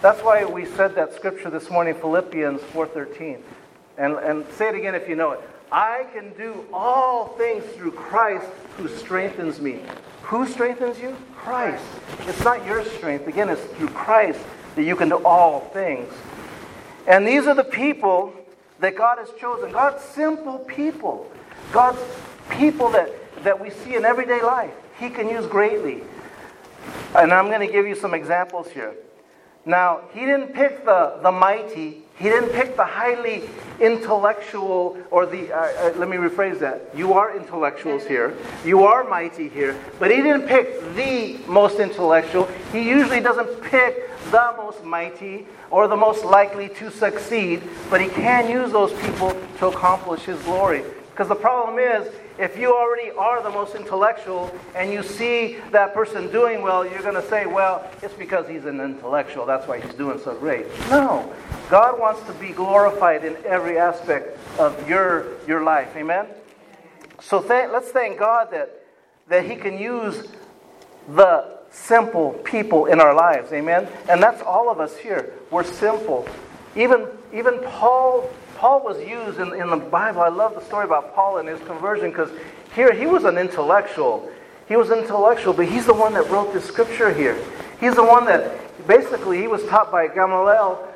That's 0.00 0.22
why 0.22 0.46
we 0.46 0.64
said 0.64 0.94
that 0.94 1.12
scripture 1.14 1.50
this 1.50 1.68
morning, 1.68 1.92
Philippians 1.92 2.62
4.13. 2.62 3.40
And, 3.98 4.14
and 4.14 4.50
say 4.52 4.70
it 4.70 4.74
again 4.74 4.94
if 4.94 5.06
you 5.06 5.16
know 5.16 5.32
it. 5.32 5.40
I 5.70 6.06
can 6.14 6.32
do 6.32 6.64
all 6.72 7.26
things 7.36 7.62
through 7.74 7.92
Christ 7.92 8.46
who 8.78 8.88
strengthens 8.88 9.60
me. 9.60 9.82
Who 10.30 10.46
strengthens 10.46 11.00
you? 11.00 11.16
Christ. 11.34 11.82
It's 12.20 12.44
not 12.44 12.64
your 12.64 12.84
strength. 12.84 13.26
Again, 13.26 13.48
it's 13.48 13.64
through 13.74 13.88
Christ 13.88 14.38
that 14.76 14.84
you 14.84 14.94
can 14.94 15.08
do 15.08 15.16
all 15.24 15.58
things. 15.72 16.08
And 17.08 17.26
these 17.26 17.48
are 17.48 17.54
the 17.56 17.64
people 17.64 18.32
that 18.78 18.94
God 18.94 19.18
has 19.18 19.32
chosen. 19.40 19.72
God's 19.72 20.04
simple 20.04 20.60
people. 20.60 21.28
God's 21.72 21.98
people 22.48 22.90
that, 22.90 23.10
that 23.42 23.60
we 23.60 23.70
see 23.70 23.96
in 23.96 24.04
everyday 24.04 24.40
life. 24.40 24.72
He 25.00 25.10
can 25.10 25.28
use 25.28 25.46
greatly. 25.46 26.02
And 27.16 27.32
I'm 27.32 27.46
going 27.46 27.66
to 27.66 27.72
give 27.72 27.88
you 27.88 27.96
some 27.96 28.14
examples 28.14 28.70
here. 28.70 28.94
Now, 29.66 30.02
he 30.14 30.20
didn't 30.20 30.54
pick 30.54 30.84
the, 30.84 31.18
the 31.22 31.30
mighty. 31.30 32.02
He 32.18 32.24
didn't 32.24 32.50
pick 32.50 32.76
the 32.76 32.84
highly 32.84 33.42
intellectual, 33.78 34.98
or 35.10 35.26
the, 35.26 35.52
uh, 35.52 35.58
uh, 35.58 35.92
let 35.96 36.08
me 36.08 36.16
rephrase 36.16 36.58
that. 36.60 36.90
You 36.94 37.12
are 37.14 37.36
intellectuals 37.36 38.06
here. 38.06 38.36
You 38.64 38.84
are 38.84 39.04
mighty 39.04 39.48
here. 39.48 39.76
But 39.98 40.10
he 40.10 40.18
didn't 40.18 40.46
pick 40.46 40.94
the 40.94 41.38
most 41.46 41.78
intellectual. 41.78 42.46
He 42.72 42.88
usually 42.88 43.20
doesn't 43.20 43.62
pick 43.62 44.08
the 44.30 44.54
most 44.56 44.84
mighty 44.84 45.46
or 45.70 45.88
the 45.88 45.96
most 45.96 46.24
likely 46.24 46.68
to 46.70 46.90
succeed, 46.90 47.62
but 47.88 48.00
he 48.00 48.08
can 48.08 48.50
use 48.50 48.72
those 48.72 48.92
people 49.00 49.36
to 49.58 49.66
accomplish 49.66 50.22
his 50.22 50.40
glory. 50.42 50.82
Because 51.10 51.28
the 51.28 51.34
problem 51.34 51.78
is, 51.78 52.12
if 52.40 52.58
you 52.58 52.74
already 52.74 53.10
are 53.10 53.42
the 53.42 53.50
most 53.50 53.74
intellectual 53.74 54.50
and 54.74 54.90
you 54.90 55.02
see 55.02 55.58
that 55.72 55.92
person 55.92 56.32
doing 56.32 56.62
well, 56.62 56.86
you're 56.86 57.02
going 57.02 57.14
to 57.14 57.28
say, 57.28 57.44
well, 57.44 57.88
it's 58.02 58.14
because 58.14 58.48
he's 58.48 58.64
an 58.64 58.80
intellectual. 58.80 59.44
That's 59.44 59.68
why 59.68 59.80
he's 59.80 59.94
doing 59.94 60.18
so 60.18 60.34
great. 60.34 60.66
No. 60.88 61.30
God 61.68 62.00
wants 62.00 62.22
to 62.22 62.32
be 62.34 62.48
glorified 62.48 63.26
in 63.26 63.36
every 63.44 63.78
aspect 63.78 64.38
of 64.58 64.88
your, 64.88 65.38
your 65.46 65.62
life. 65.62 65.94
Amen? 65.94 66.26
So 67.20 67.42
th- 67.42 67.68
let's 67.70 67.90
thank 67.90 68.18
God 68.18 68.50
that, 68.52 68.86
that 69.28 69.44
He 69.44 69.54
can 69.54 69.78
use 69.78 70.26
the 71.08 71.58
simple 71.70 72.32
people 72.44 72.86
in 72.86 73.00
our 73.00 73.14
lives. 73.14 73.52
Amen? 73.52 73.86
And 74.08 74.22
that's 74.22 74.40
all 74.40 74.70
of 74.70 74.80
us 74.80 74.96
here. 74.96 75.34
We're 75.50 75.64
simple. 75.64 76.26
Even, 76.74 77.06
even 77.34 77.60
Paul 77.60 78.30
Paul 78.60 78.84
was 78.84 79.00
used 79.00 79.40
in, 79.40 79.54
in 79.54 79.70
the 79.70 79.78
Bible. 79.78 80.20
I 80.20 80.28
love 80.28 80.54
the 80.54 80.60
story 80.60 80.84
about 80.84 81.14
Paul 81.14 81.38
and 81.38 81.48
his 81.48 81.58
conversion 81.60 82.10
because 82.10 82.28
here 82.74 82.92
he 82.92 83.06
was 83.06 83.24
an 83.24 83.38
intellectual. 83.38 84.30
He 84.68 84.76
was 84.76 84.90
intellectual, 84.90 85.54
but 85.54 85.66
he's 85.66 85.86
the 85.86 85.94
one 85.94 86.12
that 86.12 86.28
wrote 86.28 86.52
the 86.52 86.60
scripture 86.60 87.10
here. 87.10 87.42
He's 87.80 87.94
the 87.94 88.04
one 88.04 88.26
that 88.26 88.86
basically 88.86 89.38
he 89.38 89.46
was 89.46 89.64
taught 89.64 89.90
by 89.90 90.08
Gamaliel, 90.08 90.86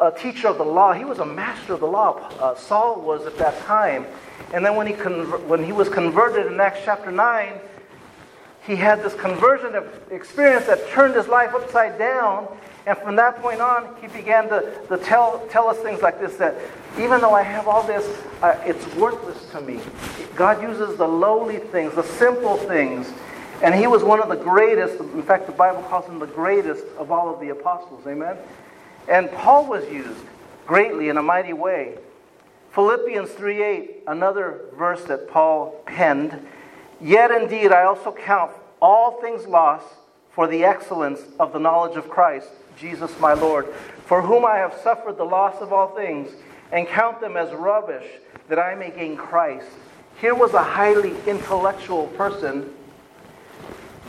a 0.00 0.10
teacher 0.10 0.48
of 0.48 0.58
the 0.58 0.64
law. 0.64 0.92
He 0.92 1.04
was 1.04 1.20
a 1.20 1.24
master 1.24 1.74
of 1.74 1.78
the 1.78 1.86
law. 1.86 2.14
Uh, 2.40 2.56
Saul 2.56 3.00
was 3.00 3.24
at 3.24 3.38
that 3.38 3.56
time. 3.66 4.04
And 4.52 4.66
then 4.66 4.74
when 4.74 4.88
he, 4.88 4.92
conver- 4.92 5.46
when 5.46 5.62
he 5.62 5.70
was 5.70 5.88
converted 5.88 6.50
in 6.50 6.58
Acts 6.58 6.80
chapter 6.84 7.12
9, 7.12 7.52
he 8.66 8.76
had 8.76 9.02
this 9.02 9.14
conversion 9.14 9.74
experience 10.10 10.66
that 10.66 10.88
turned 10.90 11.14
his 11.14 11.26
life 11.26 11.52
upside 11.54 11.98
down. 11.98 12.46
And 12.86 12.96
from 12.98 13.16
that 13.16 13.40
point 13.42 13.60
on, 13.60 13.96
he 14.00 14.06
began 14.08 14.48
to, 14.48 14.78
to 14.88 14.98
tell, 14.98 15.44
tell 15.48 15.68
us 15.68 15.78
things 15.78 16.00
like 16.00 16.20
this 16.20 16.36
that 16.36 16.54
even 16.98 17.20
though 17.20 17.34
I 17.34 17.42
have 17.42 17.66
all 17.66 17.82
this, 17.82 18.04
uh, 18.42 18.60
it's 18.64 18.86
worthless 18.94 19.50
to 19.50 19.60
me. 19.60 19.80
God 20.36 20.62
uses 20.62 20.96
the 20.96 21.06
lowly 21.06 21.58
things, 21.58 21.94
the 21.94 22.02
simple 22.02 22.56
things. 22.56 23.12
And 23.62 23.74
he 23.74 23.86
was 23.86 24.02
one 24.02 24.20
of 24.20 24.28
the 24.28 24.36
greatest. 24.36 25.00
In 25.00 25.22
fact, 25.22 25.46
the 25.46 25.52
Bible 25.52 25.82
calls 25.82 26.06
him 26.06 26.18
the 26.18 26.26
greatest 26.26 26.84
of 26.98 27.10
all 27.10 27.32
of 27.32 27.40
the 27.40 27.50
apostles. 27.50 28.06
Amen? 28.06 28.36
And 29.08 29.30
Paul 29.32 29.66
was 29.66 29.88
used 29.88 30.24
greatly 30.66 31.08
in 31.08 31.16
a 31.16 31.22
mighty 31.22 31.52
way. 31.52 31.98
Philippians 32.70 33.30
3:8, 33.30 34.02
another 34.06 34.62
verse 34.76 35.04
that 35.04 35.28
Paul 35.28 35.82
penned. 35.86 36.46
Yet 37.02 37.30
indeed 37.30 37.72
I 37.72 37.84
also 37.84 38.12
count 38.12 38.52
all 38.80 39.20
things 39.20 39.46
lost 39.46 39.86
for 40.30 40.46
the 40.46 40.64
excellence 40.64 41.20
of 41.38 41.52
the 41.52 41.58
knowledge 41.58 41.96
of 41.96 42.08
Christ 42.08 42.48
Jesus 42.78 43.18
my 43.20 43.34
Lord, 43.34 43.66
for 44.06 44.22
whom 44.22 44.44
I 44.44 44.56
have 44.56 44.74
suffered 44.82 45.16
the 45.16 45.24
loss 45.24 45.60
of 45.60 45.72
all 45.72 45.88
things, 45.94 46.30
and 46.72 46.86
count 46.86 47.20
them 47.20 47.36
as 47.36 47.52
rubbish, 47.52 48.06
that 48.48 48.58
I 48.58 48.74
may 48.74 48.90
gain 48.90 49.16
Christ. 49.16 49.66
Here 50.20 50.34
was 50.34 50.54
a 50.54 50.62
highly 50.62 51.14
intellectual 51.26 52.06
person, 52.08 52.72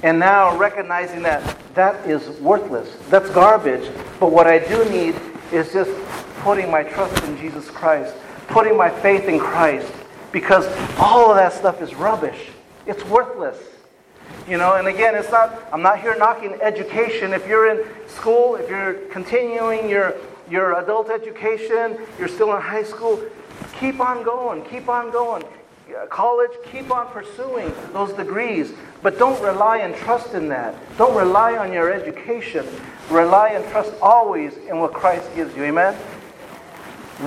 and 0.01 0.17
now 0.17 0.55
recognizing 0.57 1.23
that 1.23 1.57
that 1.75 2.07
is 2.07 2.39
worthless, 2.39 2.95
that's 3.09 3.29
garbage, 3.31 3.91
but 4.19 4.31
what 4.31 4.47
I 4.47 4.59
do 4.59 4.85
need 4.89 5.15
is 5.51 5.71
just 5.73 5.91
putting 6.39 6.71
my 6.71 6.83
trust 6.83 7.23
in 7.25 7.38
Jesus 7.38 7.69
Christ, 7.69 8.15
putting 8.47 8.77
my 8.77 8.89
faith 8.89 9.25
in 9.25 9.39
Christ, 9.39 9.91
because 10.31 10.65
all 10.97 11.29
of 11.31 11.35
that 11.38 11.53
stuff 11.53 11.81
is 11.81 11.93
rubbish. 11.95 12.52
It's 12.85 13.03
worthless. 13.05 13.57
You 14.47 14.57
know, 14.57 14.75
and 14.75 14.87
again, 14.87 15.15
it's 15.15 15.31
not, 15.31 15.63
I'm 15.71 15.81
not 15.81 15.99
here 15.99 16.17
knocking 16.17 16.53
education. 16.61 17.33
If 17.33 17.47
you're 17.47 17.69
in 17.69 17.85
school, 18.07 18.55
if 18.55 18.69
you're 18.69 18.95
continuing 19.09 19.89
your, 19.89 20.15
your 20.49 20.79
adult 20.81 21.09
education, 21.09 21.97
you're 22.19 22.27
still 22.27 22.53
in 22.55 22.61
high 22.61 22.83
school, 22.83 23.21
keep 23.79 23.99
on 23.99 24.23
going, 24.23 24.65
keep 24.65 24.89
on 24.89 25.11
going. 25.11 25.43
College, 26.09 26.51
keep 26.71 26.89
on 26.91 27.07
pursuing 27.07 27.71
those 27.91 28.11
degrees, 28.13 28.73
but 29.01 29.19
don't 29.19 29.41
rely 29.43 29.77
and 29.77 29.95
trust 29.95 30.33
in 30.33 30.49
that. 30.49 30.75
Don't 30.97 31.15
rely 31.15 31.55
on 31.57 31.71
your 31.71 31.91
education. 31.93 32.65
Rely 33.09 33.49
and 33.49 33.69
trust 33.69 33.93
always 34.01 34.57
in 34.57 34.79
what 34.79 34.93
Christ 34.93 35.29
gives 35.35 35.55
you. 35.55 35.63
Amen? 35.63 35.95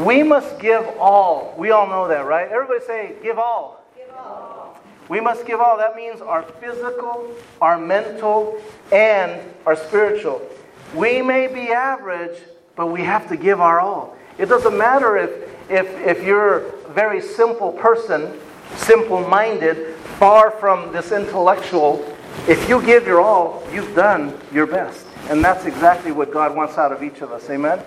We 0.05 0.23
must 0.23 0.59
give 0.59 0.85
all. 0.99 1.55
We 1.57 1.71
all 1.71 1.87
know 1.87 2.09
that, 2.09 2.27
right? 2.27 2.51
Everybody 2.51 2.85
say, 2.85 3.15
give 3.23 3.39
all. 3.39 3.85
Give 3.97 4.11
all. 4.17 4.66
We 5.09 5.21
must 5.21 5.47
give 5.47 5.61
all. 5.61 5.79
That 5.79 5.95
means 5.95 6.21
our 6.21 6.43
physical, 6.43 7.31
our 7.61 7.79
mental, 7.79 8.61
and 8.93 9.41
our 9.65 9.77
spiritual. 9.77 10.43
We 10.95 11.23
may 11.23 11.47
be 11.47 11.73
average, 11.73 12.41
but 12.75 12.87
we 12.87 13.03
have 13.03 13.29
to 13.29 13.37
give 13.37 13.61
our 13.61 13.81
all. 13.81 14.17
It 14.39 14.47
doesn't 14.47 14.77
matter 14.77 15.17
if, 15.17 15.31
if, 15.71 15.89
if 16.07 16.25
you're 16.25 16.59
a 16.59 16.93
very 16.93 17.21
simple 17.21 17.73
person, 17.73 18.39
simple 18.77 19.27
minded, 19.29 19.95
far 20.19 20.51
from 20.51 20.93
this 20.93 21.13
intellectual. 21.13 22.05
If 22.49 22.69
you 22.69 22.83
give 22.83 23.07
your 23.07 23.21
all, 23.21 23.67
you've 23.73 23.95
done 23.95 24.39
your 24.53 24.67
best. 24.67 25.07
And 25.29 25.45
that's 25.45 25.65
exactly 25.65 26.13
what 26.13 26.33
God 26.33 26.55
wants 26.55 26.79
out 26.79 26.93
of 26.93 27.03
each 27.03 27.21
of 27.21 27.33
us. 27.33 27.49
Amen? 27.51 27.83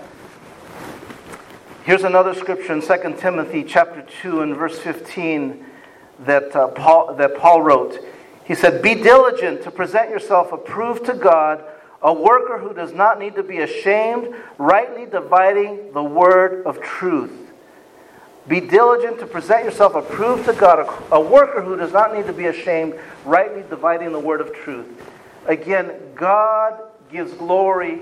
Here's 1.84 2.04
another 2.04 2.34
scripture 2.34 2.72
in 2.72 2.82
2 2.82 3.20
Timothy 3.20 3.64
chapter 3.64 4.02
2 4.22 4.42
and 4.42 4.56
verse 4.56 4.78
15 4.78 5.64
that, 6.20 6.54
uh, 6.54 6.68
Paul, 6.68 7.14
that 7.14 7.36
Paul 7.36 7.62
wrote. 7.62 7.98
He 8.44 8.54
said, 8.54 8.82
Be 8.82 8.94
diligent 8.94 9.62
to 9.62 9.70
present 9.70 10.10
yourself 10.10 10.52
approved 10.52 11.06
to 11.06 11.14
God, 11.14 11.64
a 12.02 12.12
worker 12.12 12.58
who 12.58 12.74
does 12.74 12.92
not 12.92 13.18
need 13.18 13.34
to 13.36 13.42
be 13.42 13.58
ashamed, 13.58 14.34
rightly 14.58 15.06
dividing 15.06 15.92
the 15.92 16.02
word 16.02 16.66
of 16.66 16.80
truth. 16.80 17.32
Be 18.48 18.58
diligent 18.60 19.20
to 19.20 19.26
present 19.26 19.64
yourself 19.64 19.94
approved 19.94 20.46
to 20.46 20.52
God, 20.52 20.80
a, 20.80 21.14
a 21.14 21.20
worker 21.20 21.62
who 21.62 21.76
does 21.76 21.92
not 21.92 22.14
need 22.14 22.26
to 22.26 22.32
be 22.32 22.46
ashamed, 22.46 22.98
rightly 23.24 23.62
dividing 23.68 24.12
the 24.12 24.18
word 24.18 24.40
of 24.40 24.52
truth. 24.52 24.86
Again, 25.46 25.92
God 26.14 26.80
gives 27.12 27.32
glory. 27.34 28.00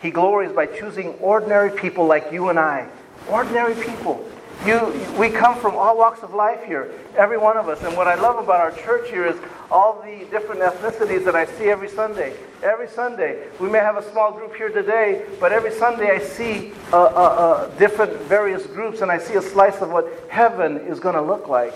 He 0.00 0.10
glories 0.10 0.52
by 0.52 0.66
choosing 0.66 1.14
ordinary 1.14 1.70
people 1.70 2.06
like 2.06 2.32
you 2.32 2.48
and 2.48 2.58
I. 2.58 2.88
Ordinary 3.28 3.74
people. 3.74 4.28
You, 4.66 4.94
we 5.18 5.28
come 5.28 5.58
from 5.58 5.74
all 5.74 5.98
walks 5.98 6.22
of 6.22 6.32
life 6.32 6.64
here, 6.64 6.90
every 7.16 7.36
one 7.36 7.58
of 7.58 7.68
us. 7.68 7.82
And 7.82 7.94
what 7.96 8.08
I 8.08 8.14
love 8.14 8.42
about 8.42 8.60
our 8.60 8.72
church 8.72 9.10
here 9.10 9.26
is 9.26 9.36
all 9.70 10.00
the 10.00 10.24
different 10.30 10.62
ethnicities 10.62 11.24
that 11.26 11.36
I 11.36 11.44
see 11.44 11.64
every 11.64 11.88
Sunday. 11.88 12.34
Every 12.62 12.88
Sunday. 12.88 13.46
We 13.60 13.68
may 13.68 13.80
have 13.80 13.98
a 13.98 14.10
small 14.10 14.32
group 14.32 14.56
here 14.56 14.70
today, 14.70 15.26
but 15.38 15.52
every 15.52 15.70
Sunday 15.70 16.10
I 16.10 16.18
see 16.18 16.72
uh, 16.92 16.96
uh, 16.96 17.06
uh, 17.06 17.66
different 17.76 18.18
various 18.22 18.66
groups 18.66 19.02
and 19.02 19.10
I 19.10 19.18
see 19.18 19.34
a 19.34 19.42
slice 19.42 19.82
of 19.82 19.90
what 19.90 20.08
heaven 20.30 20.78
is 20.78 20.98
going 20.98 21.14
to 21.14 21.22
look 21.22 21.46
like. 21.46 21.74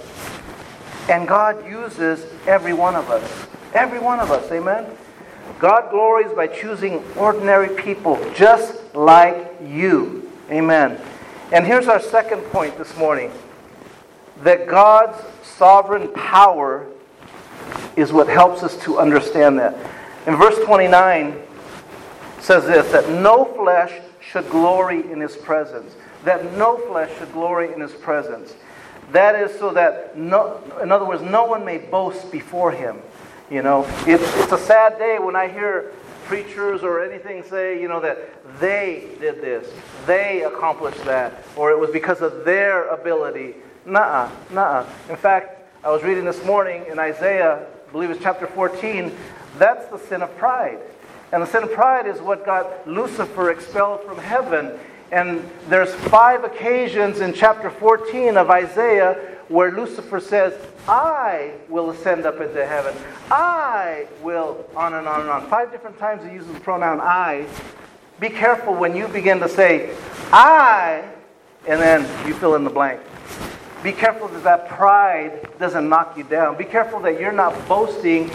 And 1.11 1.29
God 1.29 1.67
uses 1.67 2.25
every 2.47 2.73
one 2.73 2.95
of 2.95 3.11
us. 3.11 3.49
Every 3.75 3.99
one 3.99 4.19
of 4.19 4.31
us. 4.31 4.51
Amen? 4.51 4.87
God 5.59 5.91
glories 5.91 6.33
by 6.33 6.47
choosing 6.47 7.03
ordinary 7.17 7.69
people 7.83 8.19
just 8.35 8.95
like 8.95 9.57
you. 9.63 10.31
Amen. 10.51 11.01
And 11.51 11.65
here's 11.67 11.89
our 11.89 12.01
second 12.01 12.43
point 12.53 12.77
this 12.77 12.95
morning 12.99 13.33
that 14.43 14.67
God's 14.67 15.19
sovereign 15.43 16.13
power 16.13 16.87
is 17.97 18.13
what 18.13 18.29
helps 18.29 18.63
us 18.63 18.77
to 18.85 18.99
understand 18.99 19.59
that. 19.59 19.75
In 20.27 20.37
verse 20.37 20.59
29 20.67 21.43
says 22.41 22.67
this 22.67 22.93
that 22.93 23.09
no 23.09 23.47
flesh 23.47 23.93
should 24.21 24.49
glory 24.51 25.11
in 25.11 25.21
his 25.21 25.37
presence. 25.37 25.95
That 26.25 26.53
no 26.53 26.77
flesh 26.77 27.11
should 27.19 27.33
glory 27.33 27.73
in 27.73 27.81
his 27.81 27.93
presence. 27.93 28.55
That 29.13 29.35
is 29.35 29.59
so 29.59 29.73
that 29.73 30.19
no 30.19 30.63
in 30.83 30.93
other 30.93 31.07
words, 31.07 31.23
no 31.23 31.47
one 31.47 31.65
may 31.65 31.79
boast 31.79 32.31
before 32.31 32.73
him. 32.73 32.99
You 33.51 33.63
know, 33.63 33.87
it's, 34.07 34.23
it's 34.37 34.53
a 34.53 34.59
sad 34.59 34.99
day 34.99 35.19
when 35.19 35.35
I 35.35 35.49
hear 35.49 35.95
preachers 36.29 36.83
or 36.83 37.03
anything 37.03 37.43
say, 37.43 37.81
you 37.81 37.89
know, 37.89 38.01
that 38.01 38.19
they 38.61 39.09
did 39.19 39.41
this, 39.41 39.67
they 40.07 40.45
accomplished 40.45 41.03
that, 41.07 41.43
or 41.57 41.71
it 41.71 41.79
was 41.79 41.91
because 41.91 42.21
of 42.21 42.45
their 42.45 42.87
ability. 42.89 43.55
Nuh-uh, 43.87 44.31
nuh-uh. 44.51 44.87
In 45.09 45.17
fact, 45.17 45.67
I 45.83 45.91
was 45.91 46.03
reading 46.03 46.27
this 46.27 46.45
morning 46.45 46.85
in 46.91 46.99
Isaiah, 46.99 47.67
I 47.89 47.93
believe 47.93 48.11
it's 48.11 48.23
chapter 48.23 48.47
14, 48.47 49.11
that's 49.57 49.87
the 49.89 49.99
sin 49.99 50.21
of 50.21 50.37
pride. 50.37 50.79
And 51.33 51.43
the 51.43 51.47
sin 51.47 51.63
of 51.63 51.73
pride 51.73 52.07
is 52.07 52.21
what 52.21 52.45
got 52.45 52.87
Lucifer 52.87 53.51
expelled 53.51 54.03
from 54.05 54.19
heaven. 54.19 54.79
And 55.11 55.51
there's 55.69 55.95
five 55.95 56.45
occasions 56.45 57.21
in 57.21 57.33
chapter 57.33 57.71
14 57.71 58.37
of 58.37 58.51
Isaiah 58.51 59.38
where 59.49 59.73
Lucifer 59.73 60.21
says, 60.21 60.55
I 60.87 61.53
will 61.69 61.91
ascend 61.91 62.27
up 62.27 62.41
into 62.41 62.67
heaven. 62.67 62.95
I 63.31 64.07
will, 64.23 64.65
on 64.77 64.95
and 64.95 65.09
on 65.09 65.23
and 65.23 65.31
on. 65.31 65.49
Five 65.49 65.73
different 65.73 65.99
times 65.99 66.25
he 66.25 66.33
uses 66.33 66.53
the 66.53 66.61
pronoun 66.61 67.01
I. 67.01 67.47
Be 68.21 68.29
careful 68.29 68.75
when 68.75 68.95
you 68.95 69.09
begin 69.09 69.41
to 69.41 69.49
say, 69.49 69.95
I, 70.33 71.09
and 71.67 71.81
then 71.81 72.03
you 72.27 72.35
fill 72.35 72.57
in 72.57 72.65
the 72.65 72.71
blank. 72.71 73.01
Be 73.83 73.93
careful 73.93 74.29
that 74.29 74.43
that 74.43 74.69
pride 74.69 75.49
doesn't 75.59 75.89
knock 75.89 76.17
you 76.17 76.25
down. 76.25 76.57
Be 76.57 76.65
careful 76.65 77.01
that 77.01 77.21
you're 77.21 77.33
not 77.33 77.69
boasting 77.69 78.31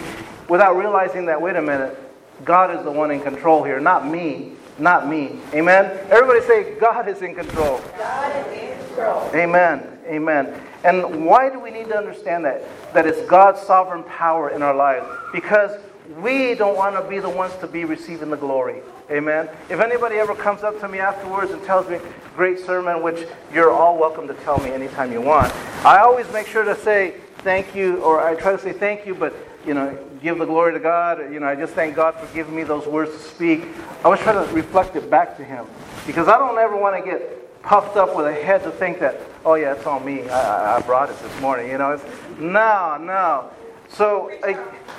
without 0.48 0.76
realizing 0.76 1.26
that, 1.26 1.40
wait 1.40 1.56
a 1.56 1.62
minute, 1.62 1.98
God 2.44 2.76
is 2.76 2.82
the 2.84 2.90
one 2.90 3.10
in 3.10 3.20
control 3.20 3.62
here, 3.62 3.78
not 3.78 4.06
me. 4.06 4.52
Not 4.78 5.08
me. 5.08 5.38
Amen? 5.52 5.84
Everybody 6.10 6.40
say, 6.40 6.74
God 6.80 7.08
is 7.08 7.22
in 7.22 7.34
control. 7.34 7.80
God 7.96 8.46
is 8.46 8.58
in 8.58 8.86
control. 8.86 9.30
Amen. 9.32 9.93
Amen. 10.06 10.60
And 10.84 11.26
why 11.26 11.50
do 11.50 11.58
we 11.58 11.70
need 11.70 11.88
to 11.88 11.96
understand 11.96 12.44
that? 12.44 12.62
That 12.92 13.06
it's 13.06 13.20
God's 13.28 13.60
sovereign 13.60 14.04
power 14.04 14.50
in 14.50 14.62
our 14.62 14.74
lives. 14.74 15.06
Because 15.32 15.80
we 16.20 16.54
don't 16.54 16.76
want 16.76 16.96
to 16.96 17.08
be 17.08 17.18
the 17.18 17.28
ones 17.28 17.54
to 17.60 17.66
be 17.66 17.84
receiving 17.84 18.30
the 18.30 18.36
glory. 18.36 18.82
Amen. 19.10 19.48
If 19.70 19.80
anybody 19.80 20.16
ever 20.16 20.34
comes 20.34 20.62
up 20.62 20.78
to 20.80 20.88
me 20.88 20.98
afterwards 20.98 21.52
and 21.52 21.62
tells 21.64 21.88
me, 21.88 21.98
great 22.36 22.58
sermon, 22.58 23.02
which 23.02 23.26
you're 23.52 23.70
all 23.70 23.98
welcome 23.98 24.28
to 24.28 24.34
tell 24.34 24.58
me 24.58 24.70
anytime 24.70 25.12
you 25.12 25.20
want, 25.20 25.54
I 25.84 25.98
always 25.98 26.30
make 26.32 26.46
sure 26.46 26.64
to 26.64 26.76
say 26.76 27.14
thank 27.38 27.74
you, 27.74 28.02
or 28.02 28.20
I 28.20 28.34
try 28.34 28.52
to 28.52 28.58
say 28.58 28.72
thank 28.72 29.06
you, 29.06 29.14
but, 29.14 29.34
you 29.66 29.74
know, 29.74 29.96
give 30.22 30.38
the 30.38 30.46
glory 30.46 30.72
to 30.72 30.80
God. 30.80 31.32
You 31.32 31.40
know, 31.40 31.46
I 31.46 31.54
just 31.54 31.74
thank 31.74 31.96
God 31.96 32.14
for 32.14 32.26
giving 32.34 32.54
me 32.54 32.64
those 32.64 32.86
words 32.86 33.12
to 33.12 33.18
speak. 33.18 33.64
I 34.00 34.04
always 34.04 34.20
try 34.20 34.32
to 34.32 34.52
reflect 34.52 34.96
it 34.96 35.10
back 35.10 35.36
to 35.38 35.44
Him. 35.44 35.66
Because 36.06 36.28
I 36.28 36.38
don't 36.38 36.58
ever 36.58 36.76
want 36.76 37.02
to 37.02 37.10
get 37.10 37.43
puffed 37.64 37.96
up 37.96 38.14
with 38.14 38.26
a 38.26 38.32
head 38.32 38.62
to 38.62 38.70
think 38.70 39.00
that, 39.00 39.20
oh, 39.44 39.54
yeah, 39.54 39.74
it's 39.74 39.86
all 39.86 40.00
me. 40.00 40.28
I, 40.28 40.76
I 40.76 40.80
brought 40.82 41.10
it 41.10 41.18
this 41.20 41.40
morning. 41.40 41.70
You 41.70 41.78
know, 41.78 41.92
it's, 41.92 42.04
no, 42.38 42.96
no. 43.00 43.50
So, 43.88 44.30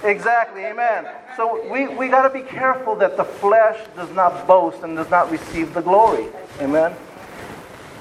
exactly, 0.03 0.65
amen. 0.65 1.07
So 1.38 1.69
we, 1.72 1.88
we 1.88 2.07
got 2.07 2.27
to 2.27 2.34
be 2.34 2.45
careful 2.45 2.95
that 2.98 3.17
the 3.17 3.24
flesh 3.24 3.79
does 3.95 4.12
not 4.12 4.48
boast 4.48 4.84
and 4.84 4.95
does 4.95 5.10
not 5.10 5.31
receive 5.31 5.74
the 5.74 5.81
glory. 5.81 6.27
Amen. 6.60 6.93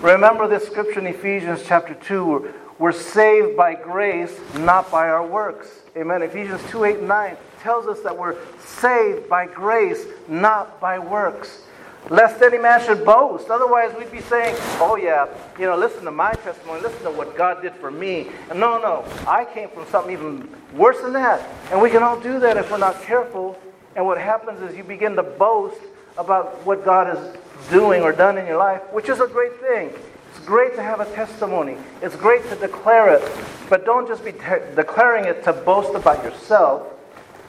Remember 0.01 0.49
this 0.49 0.67
scripture 0.67 1.01
in 1.01 1.07
Ephesians 1.07 1.63
chapter 1.67 1.95
2 1.95 2.55
we're 2.79 2.93
saved 2.93 3.57
by 3.57 3.75
grace, 3.75 4.37
not 4.57 4.91
by 4.91 5.09
our 5.09 5.25
works. 5.25 5.69
Amen. 5.97 6.23
Ephesians 6.23 6.61
2 6.71 6.85
8 6.85 6.99
and 6.99 7.09
9 7.09 7.37
tells 7.61 7.87
us 7.87 8.01
that 8.01 8.17
we're 8.17 8.37
saved 8.59 9.29
by 9.29 9.47
grace, 9.47 10.05
not 10.29 10.81
by 10.81 10.99
works. 10.99 11.63
Lest 12.11 12.43
any 12.43 12.59
man 12.59 12.85
should 12.85 13.05
boast. 13.05 13.49
Otherwise, 13.49 13.95
we'd 13.97 14.13
be 14.13 14.21
saying, 14.21 14.55
oh, 14.79 14.97
yeah, 14.97 15.27
you 15.59 15.67
know, 15.67 15.77
listen 15.77 16.05
to 16.05 16.11
my 16.11 16.33
testimony. 16.33 16.83
Listen 16.83 17.03
to 17.05 17.11
what 17.11 17.37
God 17.37 17.63
did 17.63 17.73
for 17.75 17.91
me. 17.91 18.29
And 18.51 18.61
no, 18.61 18.79
no, 18.79 19.05
I 19.27 19.47
came 19.47 19.71
from 19.71 19.87
something 19.87 20.13
even 20.13 20.49
worse 20.75 21.01
than 21.01 21.15
that. 21.15 21.49
And 21.71 21.81
we 21.81 21.89
can 21.89 22.03
all 22.03 22.21
do 22.21 22.39
that 22.41 22.57
if 22.57 22.71
we're 22.71 22.79
not 22.79 23.01
careful. 23.03 23.59
And 23.97 24.05
what 24.05 24.19
happens 24.19 24.61
is 24.61 24.77
you 24.77 24.85
begin 24.85 25.17
to 25.17 25.23
boast 25.23 25.81
about 26.19 26.65
what 26.67 26.85
God 26.85 27.17
is 27.17 27.37
doing 27.71 28.03
or 28.03 28.13
done 28.13 28.37
in 28.39 28.47
your 28.47 28.59
life, 28.59 28.83
which 28.93 29.09
is 29.09 29.21
a 29.21 29.27
great 29.27 29.59
thing. 29.61 29.91
It's 30.31 30.45
great 30.45 30.75
to 30.77 30.83
have 30.83 31.01
a 31.01 31.07
testimony. 31.15 31.77
It's 32.03 32.17
great 32.17 32.43
to 32.51 32.57
declare 32.57 33.15
it. 33.15 33.33
But 33.71 33.85
don't 33.85 34.07
just 34.07 34.25
be 34.25 34.33
declaring 34.33 35.25
it 35.25 35.43
to 35.45 35.53
boast 35.53 35.95
about 35.95 36.23
yourself. 36.23 36.94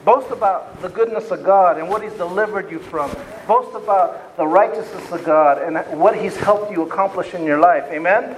Boast 0.06 0.30
about 0.30 0.80
the 0.82 0.88
goodness 0.88 1.32
of 1.32 1.42
God 1.42 1.78
and 1.78 1.88
what 1.88 2.00
He's 2.00 2.12
delivered 2.12 2.70
you 2.70 2.78
from. 2.78 3.10
Boast 3.48 3.74
about 3.74 4.36
the 4.36 4.46
righteousness 4.46 5.10
of 5.10 5.24
God 5.24 5.58
and 5.60 5.98
what 5.98 6.16
He's 6.16 6.36
helped 6.36 6.70
you 6.70 6.82
accomplish 6.82 7.34
in 7.34 7.42
your 7.42 7.58
life. 7.58 7.82
Amen? 7.90 8.36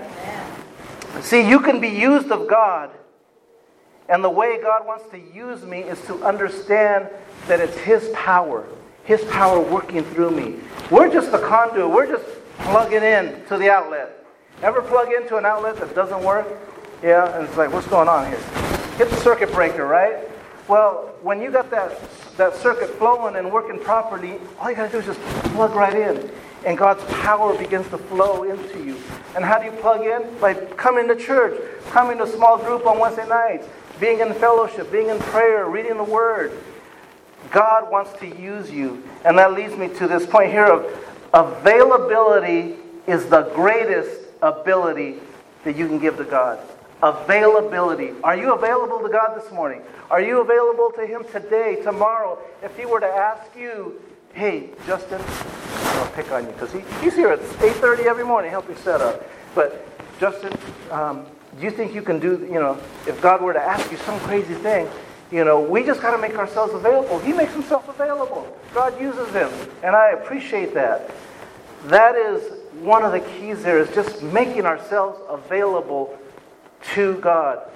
Amen? 1.13 1.23
See, 1.23 1.47
you 1.47 1.61
can 1.61 1.79
be 1.79 1.89
used 1.89 2.33
of 2.33 2.49
God. 2.49 2.91
And 4.09 4.25
the 4.25 4.31
way 4.31 4.59
God 4.63 4.87
wants 4.87 5.11
to 5.11 5.19
use 5.19 5.63
me 5.63 5.81
is 5.81 6.01
to 6.07 6.25
understand 6.25 7.11
that 7.49 7.61
it's 7.61 7.77
His 7.77 8.09
power, 8.15 8.67
His 9.05 9.23
power 9.25 9.61
working 9.61 10.05
through 10.05 10.31
me. 10.31 10.61
We're 10.91 11.13
just 11.13 11.31
the 11.31 11.39
conduit, 11.39 11.91
we're 11.91 12.07
just 12.07 12.25
plugging 12.61 13.03
in 13.03 13.45
to 13.49 13.59
the 13.59 13.69
outlet. 13.69 14.25
Ever 14.63 14.81
plug 14.81 15.13
into 15.13 15.37
an 15.37 15.45
outlet 15.45 15.77
that 15.77 15.95
doesn't 15.95 16.25
work? 16.25 16.49
Yeah, 17.03 17.37
and 17.37 17.47
it's 17.47 17.59
like, 17.59 17.71
what's 17.75 17.89
going 17.89 18.09
on 18.09 18.27
here? 18.27 18.41
Hit 18.97 19.11
the 19.11 19.17
circuit 19.17 19.53
breaker, 19.53 19.87
right? 19.87 20.17
Well, 20.69 21.15
when 21.23 21.41
you 21.41 21.51
got 21.51 21.71
that, 21.71 21.99
that 22.37 22.55
circuit 22.55 22.91
flowing 22.91 23.37
and 23.37 23.51
working 23.51 23.81
properly, 23.81 24.35
all 24.61 24.69
you 24.69 24.77
got 24.77 24.91
to 24.91 24.93
do 24.93 24.99
is 24.99 25.07
just 25.07 25.21
plug 25.55 25.75
right 25.75 25.95
in. 25.95 26.31
And 26.67 26.77
God's 26.77 27.03
power 27.23 27.57
begins 27.57 27.89
to 27.89 27.97
flow 27.97 28.43
into 28.43 28.85
you. 28.85 28.97
And 29.35 29.45
how 29.45 29.59
do 29.59 29.65
you 29.65 29.73
plug 29.73 30.05
in? 30.05 30.39
By 30.39 30.55
coming 30.55 31.09
to 31.09 31.17
church, 31.17 31.59
coming 31.91 32.19
to 32.19 32.25
a 32.25 32.27
small 32.27 32.59
group 32.59 32.87
on 32.87 32.99
Wednesday 32.99 33.27
nights, 33.27 33.67
being 33.99 34.21
in 34.21 34.35
fellowship, 34.35 34.93
being 34.93 35.09
in 35.09 35.19
prayer, 35.19 35.67
reading 35.67 35.97
the 35.97 36.05
Word. 36.05 36.53
God 37.51 37.91
wants 37.91 38.13
to 38.21 38.27
use 38.27 38.71
you. 38.71 39.03
And 39.25 39.39
that 39.39 39.55
leads 39.55 39.75
me 39.75 39.89
to 39.95 40.07
this 40.07 40.27
point 40.27 40.51
here 40.51 40.67
of 40.67 40.87
availability 41.33 42.77
is 43.07 43.27
the 43.27 43.45
greatest 43.55 44.21
ability 44.43 45.17
that 45.65 45.77
you 45.77 45.87
can 45.87 45.99
give 45.99 46.19
to 46.19 46.25
God. 46.25 46.59
Availability. 47.03 48.13
Are 48.25 48.37
you 48.37 48.55
available 48.55 49.01
to 49.01 49.09
God 49.09 49.41
this 49.41 49.51
morning? 49.53 49.83
Are 50.11 50.21
you 50.21 50.41
available 50.41 50.91
to 50.97 51.07
Him 51.07 51.25
today, 51.31 51.77
tomorrow? 51.83 52.39
If 52.63 52.77
He 52.77 52.87
were 52.87 53.01
to 53.01 53.07
ask 53.07 53.57
you, 53.57 54.01
hey, 54.35 54.71
Justin, 54.87 55.21
I'll 55.21 56.11
pick 56.13 56.31
on 56.33 56.45
you 56.45 56.53
because 56.53 56.73
he, 56.73 56.81
he's 57.01 57.15
here 57.15 57.29
at 57.29 57.41
8.30 57.41 58.07
every 58.07 58.25
morning 58.25 58.51
helping 58.51 58.77
set 58.77 59.01
up. 59.01 59.25
But, 59.55 59.85
Justin, 60.21 60.53
um, 60.91 61.27
do 61.59 61.65
you 61.65 61.71
think 61.71 61.95
you 61.95 62.03
can 62.03 62.19
do, 62.19 62.47
you 62.51 62.61
know, 62.61 62.81
if 63.07 63.21
God 63.21 63.43
were 63.43 63.53
to 63.53 63.61
ask 63.61 63.91
you 63.91 63.97
some 63.99 64.19
crazy 64.21 64.55
thing, 64.55 64.89
you 65.31 65.45
know, 65.45 65.61
we 65.61 65.85
just 65.85 66.01
got 66.01 66.13
to 66.13 66.19
make 66.19 66.37
ourselves 66.37 66.73
available. 66.73 67.19
He 67.19 67.33
makes 67.33 67.53
himself 67.53 67.89
available. 67.89 68.57
God 68.73 68.99
uses 69.01 69.29
him. 69.33 69.51
And 69.83 69.95
I 69.95 70.13
appreciate 70.13 70.73
that. 70.75 71.11
That 71.85 72.17
is 72.17 72.43
one 72.81 73.05
of 73.05 73.13
the 73.13 73.21
keys 73.21 73.63
there 73.63 73.79
is 73.79 73.93
just 73.95 74.23
making 74.23 74.67
ourselves 74.67 75.21
available 75.29 76.19
to 76.95 77.15
God. 77.21 77.69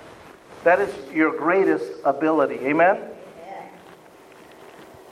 That 0.65 0.81
is 0.81 0.95
your 1.13 1.37
greatest 1.37 1.91
ability. 2.05 2.57
Amen? 2.67 3.01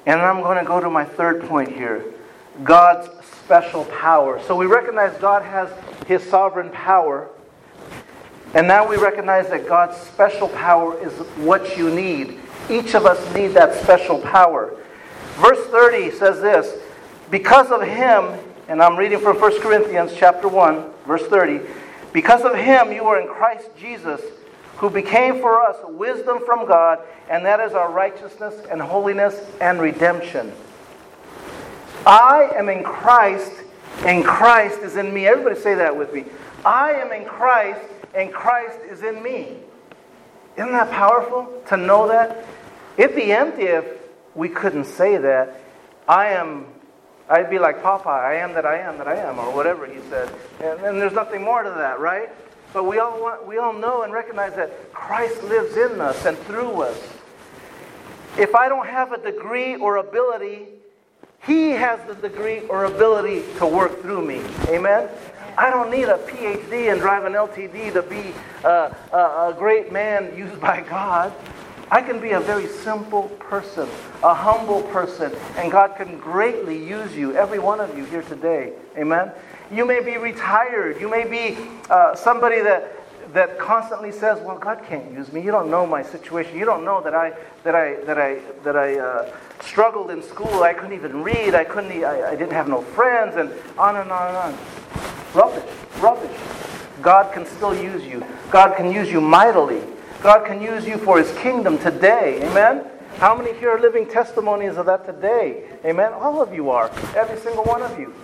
And 0.07 0.21
I'm 0.21 0.43
going 0.43 0.59
to 0.59 0.65
go 0.65 0.81
to 0.81 0.89
my 0.89 1.05
third 1.05 1.43
point 1.43 1.73
here 1.73 2.05
God's 2.65 3.09
special 3.27 3.85
power. 3.87 4.41
So 4.47 4.57
we 4.57 4.67
recognize 4.67 5.17
God 5.19 5.43
has 5.43 5.71
his 6.07 6.23
sovereign 6.23 6.71
power. 6.71 7.31
And 8.55 8.67
now 8.67 8.89
we 8.89 8.97
recognize 8.97 9.49
that 9.51 9.69
God's 9.69 9.97
special 9.97 10.49
power 10.49 11.01
is 11.01 11.13
what 11.37 11.77
you 11.77 11.95
need. 11.95 12.41
Each 12.69 12.95
of 12.95 13.07
us 13.07 13.35
need 13.35 13.49
that 13.49 13.75
special 13.83 14.21
power. 14.21 14.77
Verse 15.35 15.65
30 15.69 16.11
says 16.13 16.41
this 16.41 16.81
Because 17.31 17.71
of 17.71 17.83
him, 17.83 18.39
and 18.69 18.83
I'm 18.83 18.97
reading 18.97 19.21
from 19.21 19.41
1 19.41 19.61
Corinthians 19.61 20.13
chapter 20.17 20.49
1, 20.49 20.91
verse 21.07 21.27
30. 21.27 21.61
Because 22.13 22.43
of 22.43 22.55
him 22.55 22.93
you 22.93 23.05
are 23.05 23.21
in 23.21 23.29
Christ 23.29 23.71
Jesus, 23.79 24.21
who 24.77 24.91
became 24.91 25.41
for 25.41 25.63
us 25.63 25.77
wisdom 25.85 26.41
from 26.45 26.67
God, 26.67 27.01
and 27.29 27.45
that 27.45 27.61
is 27.61 27.73
our 27.73 27.91
righteousness 27.91 28.55
and 28.71 28.81
holiness 28.81 29.39
and 29.61 29.81
redemption. 29.81 30.53
I 32.07 32.51
am 32.57 32.69
in 32.69 32.83
Christ, 32.83 33.53
and 34.05 34.25
Christ 34.25 34.81
is 34.81 34.97
in 34.97 35.13
me. 35.13 35.27
Everybody 35.27 35.61
say 35.61 35.75
that 35.75 35.97
with 35.97 36.13
me. 36.15 36.25
I 36.65 36.93
am 36.93 37.13
in 37.13 37.27
Christ, 37.27 37.83
and 38.15 38.33
Christ 38.33 38.79
is 38.89 39.03
in 39.03 39.23
me. 39.23 39.57
Isn't 40.57 40.73
that 40.73 40.91
powerful 40.91 41.63
to 41.69 41.77
know 41.77 42.09
that? 42.09 42.45
It'd 42.97 43.15
be 43.15 43.33
empty 43.33 43.63
if 43.63 43.85
we 44.35 44.49
couldn't 44.49 44.87
say 44.87 45.17
that. 45.19 45.61
I 46.09 46.29
am 46.29 46.67
I'd 47.31 47.49
be 47.49 47.61
like 47.61 47.81
Papa, 47.81 48.09
I 48.09 48.35
am 48.35 48.55
that 48.55 48.67
I 48.67 48.79
am 48.79 48.99
that 48.99 49.07
I 49.07 49.15
am, 49.15 49.39
or 49.39 49.55
whatever 49.55 49.87
he 49.87 50.01
said. 50.11 50.29
And, 50.61 50.81
and 50.81 51.01
there's 51.01 51.13
nothing 51.13 51.43
more 51.43 51.63
to 51.63 51.71
that, 51.71 52.01
right? 52.01 52.29
But 52.73 52.85
we 52.85 52.99
all, 52.99 53.21
want, 53.21 53.47
we 53.47 53.59
all 53.59 53.73
know 53.73 54.03
and 54.03 54.13
recognize 54.13 54.55
that 54.57 54.93
Christ 54.93 55.41
lives 55.45 55.77
in 55.77 56.01
us 56.01 56.27
and 56.27 56.37
through 56.39 56.83
us. 56.83 57.01
If 58.37 58.57
I 58.57 58.69
don't 58.69 58.87
have 58.87 59.13
a 59.13 59.19
degree 59.19 59.77
or 59.77 59.97
ability, 59.97 60.67
He 61.47 61.71
has 61.71 62.01
the 62.09 62.15
degree 62.15 62.61
or 62.67 62.87
ability 62.87 63.45
to 63.59 63.67
work 63.67 64.03
through 64.03 64.25
me. 64.25 64.43
Amen? 64.69 65.09
I 65.57 65.71
don't 65.71 65.91
need 65.91 66.09
a 66.09 66.19
PhD 66.19 66.91
and 66.91 67.01
drive 67.01 67.25
an 67.25 67.35
LTD 67.35 67.93
to 67.93 68.03
be 68.03 68.33
a, 68.65 68.97
a, 69.13 69.51
a 69.51 69.55
great 69.57 69.93
man 69.93 70.37
used 70.37 70.61
by 70.61 70.81
God. 70.81 71.33
I 71.93 72.03
can 72.03 72.21
be 72.21 72.31
a 72.31 72.41
very 72.41 72.69
simple 72.69 73.25
person, 73.41 73.89
a 74.23 74.33
humble 74.33 74.83
person, 74.83 75.33
and 75.57 75.73
God 75.73 75.97
can 75.97 76.19
greatly 76.21 76.79
use 76.79 77.17
you, 77.17 77.37
every 77.37 77.59
one 77.59 77.81
of 77.81 77.99
you 77.99 78.05
here 78.05 78.23
today. 78.23 78.75
Amen? 78.97 79.33
You 79.73 79.85
may 79.85 80.01
be 80.01 80.17
retired. 80.17 81.01
You 81.01 81.09
may 81.09 81.27
be 81.27 81.59
uh, 81.91 82.15
somebody 82.15 82.61
that, 82.61 82.93
that 83.33 83.59
constantly 83.59 84.13
says, 84.13 84.41
"Well, 84.41 84.59
God 84.59 84.85
can't 84.89 85.13
use 85.13 85.33
me. 85.33 85.41
You 85.41 85.51
don't 85.51 85.69
know 85.69 85.85
my 85.85 86.03
situation. 86.03 86.57
You 86.57 86.65
don't 86.65 86.85
know 86.85 87.01
that 87.03 87.15
I 87.15 87.33
that 87.65 87.75
I 87.75 87.95
that 88.05 88.19
I 88.19 88.41
that 88.65 88.77
I 88.77 88.99
uh, 88.99 89.37
struggled 89.61 90.11
in 90.11 90.23
school. 90.23 90.63
I 90.63 90.75
couldn't 90.75 90.95
even 90.95 91.23
read. 91.23 91.55
I 91.55 91.65
couldn't. 91.65 91.93
I, 92.05 92.31
I 92.31 92.37
didn't 92.37 92.53
have 92.53 92.69
no 92.69 92.83
friends, 92.83 93.37
and 93.37 93.53
on 93.79 93.97
and 93.97 94.11
on 94.11 94.29
and 94.29 94.37
on. 94.37 94.59
Rubbish, 95.35 95.71
rubbish. 96.01 96.41
God 97.03 97.33
can 97.33 97.47
still 97.47 97.75
use 97.75 98.05
you. 98.05 98.25
God 98.51 98.77
can 98.77 98.93
use 98.93 99.11
you 99.11 99.21
mightily. 99.21 99.83
God 100.21 100.47
can 100.47 100.61
use 100.61 100.87
you 100.87 100.99
for 100.99 101.19
his 101.19 101.33
kingdom 101.39 101.79
today. 101.79 102.43
Amen? 102.43 102.85
How 103.17 103.35
many 103.35 103.53
here 103.59 103.71
are 103.71 103.81
living 103.81 104.07
testimonies 104.07 104.77
of 104.77 104.87
that 104.87 105.07
today? 105.07 105.65
Amen? 105.85 106.13
All 106.13 106.43
of 106.43 106.55
you 106.55 106.71
are. 106.71 106.91
Every 107.17 107.39
single 107.39 107.65
one 107.65 107.83
of 107.83 107.99
you. 107.99 108.15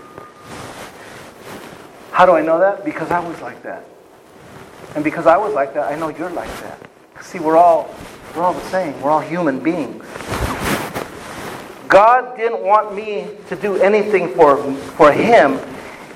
How 2.13 2.27
do 2.27 2.33
I 2.33 2.43
know 2.43 2.59
that? 2.59 2.85
Because 2.85 3.11
I 3.11 3.21
was 3.21 3.41
like 3.41 3.63
that. 3.63 3.85
And 4.95 5.05
because 5.05 5.27
I 5.27 5.37
was 5.37 5.55
like 5.55 5.75
that, 5.75 5.91
I 5.91 5.97
know 5.97 6.09
you're 6.09 6.31
like 6.31 6.53
that. 6.61 6.79
See, 7.23 7.39
we're 7.39 7.57
all 7.57 7.95
we're 8.35 8.43
all 8.43 8.55
the 8.55 8.69
same. 8.69 8.99
We're 9.01 9.11
all 9.11 9.21
human 9.21 9.59
beings. 9.61 10.05
God 11.89 12.37
didn't 12.37 12.63
want 12.63 12.95
me 12.95 13.29
to 13.49 13.57
do 13.57 13.77
anything 13.77 14.35
for, 14.35 14.73
for 14.75 15.13
him. 15.13 15.59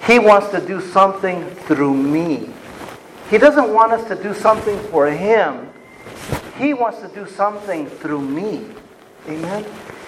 He 0.06 0.18
wants 0.18 0.48
to 0.48 0.60
do 0.66 0.80
something 0.80 1.48
through 1.66 1.94
me. 1.94 2.50
He 3.30 3.38
doesn't 3.38 3.72
want 3.72 3.92
us 3.92 4.06
to 4.08 4.20
do 4.20 4.34
something 4.34 4.76
for 4.88 5.08
Him. 5.08 5.69
He 6.60 6.74
wants 6.74 7.00
to 7.00 7.08
do 7.08 7.26
something 7.26 7.86
through 7.86 8.20
me. 8.20 8.66
Amen? 9.26 9.64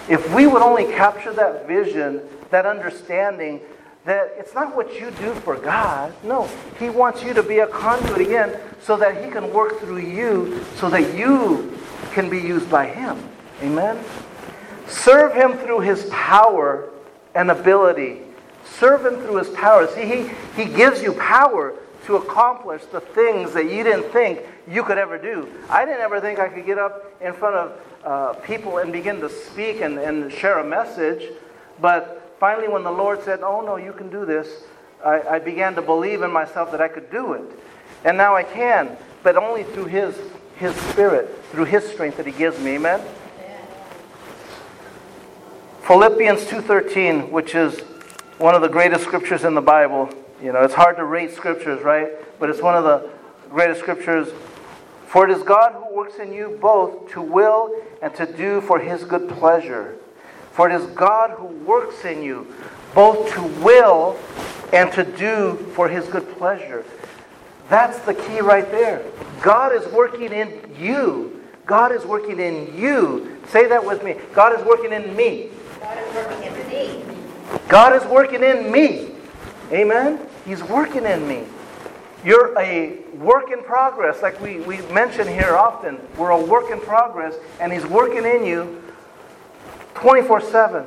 If 0.07 0.33
we 0.35 0.45
would 0.45 0.61
only 0.61 0.85
capture 0.85 1.33
that 1.33 1.67
vision, 1.67 2.21
that 2.51 2.67
understanding, 2.67 3.59
that 4.05 4.35
it's 4.37 4.53
not 4.53 4.75
what 4.75 4.99
you 4.99 5.09
do 5.11 5.33
for 5.33 5.57
God. 5.57 6.13
No, 6.23 6.47
He 6.77 6.89
wants 6.89 7.23
you 7.23 7.33
to 7.33 7.41
be 7.41 7.59
a 7.59 7.67
conduit 7.67 8.21
again 8.21 8.59
so 8.81 8.97
that 8.97 9.23
He 9.23 9.31
can 9.31 9.51
work 9.51 9.79
through 9.79 9.99
you 9.99 10.63
so 10.75 10.89
that 10.89 11.17
you 11.17 11.75
can 12.11 12.29
be 12.29 12.39
used 12.39 12.69
by 12.69 12.85
Him. 12.85 13.17
Amen? 13.61 14.03
Serve 14.87 15.33
Him 15.33 15.57
through 15.57 15.79
His 15.79 16.05
power 16.11 16.89
and 17.33 17.49
ability. 17.49 18.21
Serve 18.65 19.05
Him 19.05 19.21
through 19.21 19.37
His 19.37 19.49
power. 19.49 19.87
See, 19.87 20.05
He, 20.05 20.29
he 20.61 20.71
gives 20.71 21.01
you 21.01 21.13
power 21.13 21.73
to 22.05 22.17
accomplish 22.17 22.83
the 22.85 22.99
things 22.99 23.53
that 23.53 23.71
you 23.71 23.83
didn't 23.83 24.11
think 24.11 24.41
you 24.69 24.83
could 24.83 24.97
ever 24.97 25.17
do. 25.17 25.47
I 25.69 25.85
didn't 25.85 26.01
ever 26.01 26.21
think 26.21 26.39
I 26.39 26.49
could 26.49 26.65
get 26.65 26.77
up 26.77 27.11
in 27.21 27.33
front 27.33 27.55
of 27.55 27.81
uh, 28.03 28.33
people 28.41 28.77
and 28.77 28.91
begin 28.91 29.19
to 29.21 29.29
speak 29.29 29.81
and, 29.81 29.97
and 29.97 30.31
share 30.31 30.59
a 30.59 30.63
message, 30.63 31.29
but 31.79 32.35
finally, 32.39 32.67
when 32.67 32.83
the 32.83 32.91
Lord 32.91 33.23
said, 33.23 33.41
Oh, 33.41 33.61
no, 33.61 33.77
you 33.77 33.93
can 33.93 34.09
do 34.09 34.25
this, 34.25 34.63
I, 35.03 35.21
I 35.21 35.39
began 35.39 35.75
to 35.75 35.81
believe 35.81 36.21
in 36.21 36.31
myself 36.31 36.71
that 36.71 36.81
I 36.81 36.87
could 36.87 37.11
do 37.11 37.33
it. 37.33 37.43
And 38.05 38.17
now 38.17 38.35
I 38.35 38.43
can, 38.43 38.97
but 39.21 39.37
only 39.37 39.63
through 39.63 39.85
His, 39.85 40.17
His 40.57 40.75
Spirit, 40.75 41.43
through 41.51 41.65
His 41.65 41.87
strength 41.87 42.17
that 42.17 42.25
He 42.25 42.31
gives 42.31 42.59
me. 42.59 42.75
Amen? 42.75 43.01
Philippians 45.83 46.45
2:13, 46.45 47.29
which 47.29 47.55
is 47.55 47.81
one 48.37 48.55
of 48.55 48.61
the 48.61 48.69
greatest 48.69 49.03
scriptures 49.03 49.43
in 49.43 49.53
the 49.53 49.61
Bible. 49.61 50.09
You 50.41 50.53
know, 50.53 50.63
it's 50.63 50.73
hard 50.73 50.95
to 50.95 51.03
rate 51.03 51.31
scriptures, 51.33 51.81
right? 51.83 52.09
But 52.39 52.49
it's 52.49 52.61
one 52.61 52.75
of 52.75 52.85
the 52.85 53.09
greatest 53.49 53.81
scriptures. 53.81 54.29
For 55.13 55.29
it 55.29 55.37
is 55.37 55.43
God 55.43 55.73
who 55.73 55.95
works 55.95 56.17
in 56.17 56.33
you 56.33 56.57
both 56.59 57.11
to 57.11 57.21
will 57.21 57.71
and 58.01 58.15
to 58.15 58.25
do 58.25 58.61
for 58.61 58.79
his 58.79 59.03
good 59.03 59.29
pleasure. 59.29 59.95
For 60.53 60.67
it 60.67 60.73
is 60.73 60.87
God 60.87 61.29
who 61.37 61.45
works 61.45 62.03
in 62.03 62.23
you 62.23 62.47
both 62.95 63.31
to 63.35 63.43
will 63.63 64.17
and 64.73 64.91
to 64.93 65.03
do 65.03 65.57
for 65.75 65.87
his 65.87 66.07
good 66.07 66.27
pleasure. 66.39 66.83
That's 67.69 67.99
the 67.99 68.15
key 68.15 68.39
right 68.39 68.67
there. 68.71 69.05
God 69.43 69.71
is 69.75 69.85
working 69.93 70.33
in 70.33 70.59
you. 70.79 71.43
God 71.67 71.91
is 71.91 72.03
working 72.05 72.39
in 72.39 72.75
you. 72.75 73.37
Say 73.49 73.67
that 73.67 73.85
with 73.85 74.03
me. 74.03 74.15
God 74.33 74.59
is 74.59 74.65
working 74.65 74.93
in 74.93 75.15
me. 75.15 75.51
God 75.79 75.97
is 75.99 76.15
working 76.15 76.41
in 76.41 76.67
me. 76.67 77.05
God 77.67 77.93
is 77.95 78.03
working 78.09 78.41
in 78.41 78.71
me. 78.71 79.09
Amen? 79.71 80.19
He's 80.43 80.63
working 80.63 81.05
in 81.05 81.27
me. 81.27 81.43
You're 82.23 82.57
a 82.57 82.99
work 83.15 83.51
in 83.51 83.63
progress, 83.63 84.21
like 84.21 84.39
we, 84.39 84.61
we 84.61 84.77
mention 84.93 85.27
here 85.27 85.55
often. 85.55 85.99
We're 86.17 86.29
a 86.29 86.39
work 86.39 86.71
in 86.71 86.79
progress, 86.79 87.35
and 87.59 87.71
He's 87.71 87.85
working 87.85 88.25
in 88.25 88.45
you 88.45 88.81
24 89.95 90.41
7, 90.41 90.83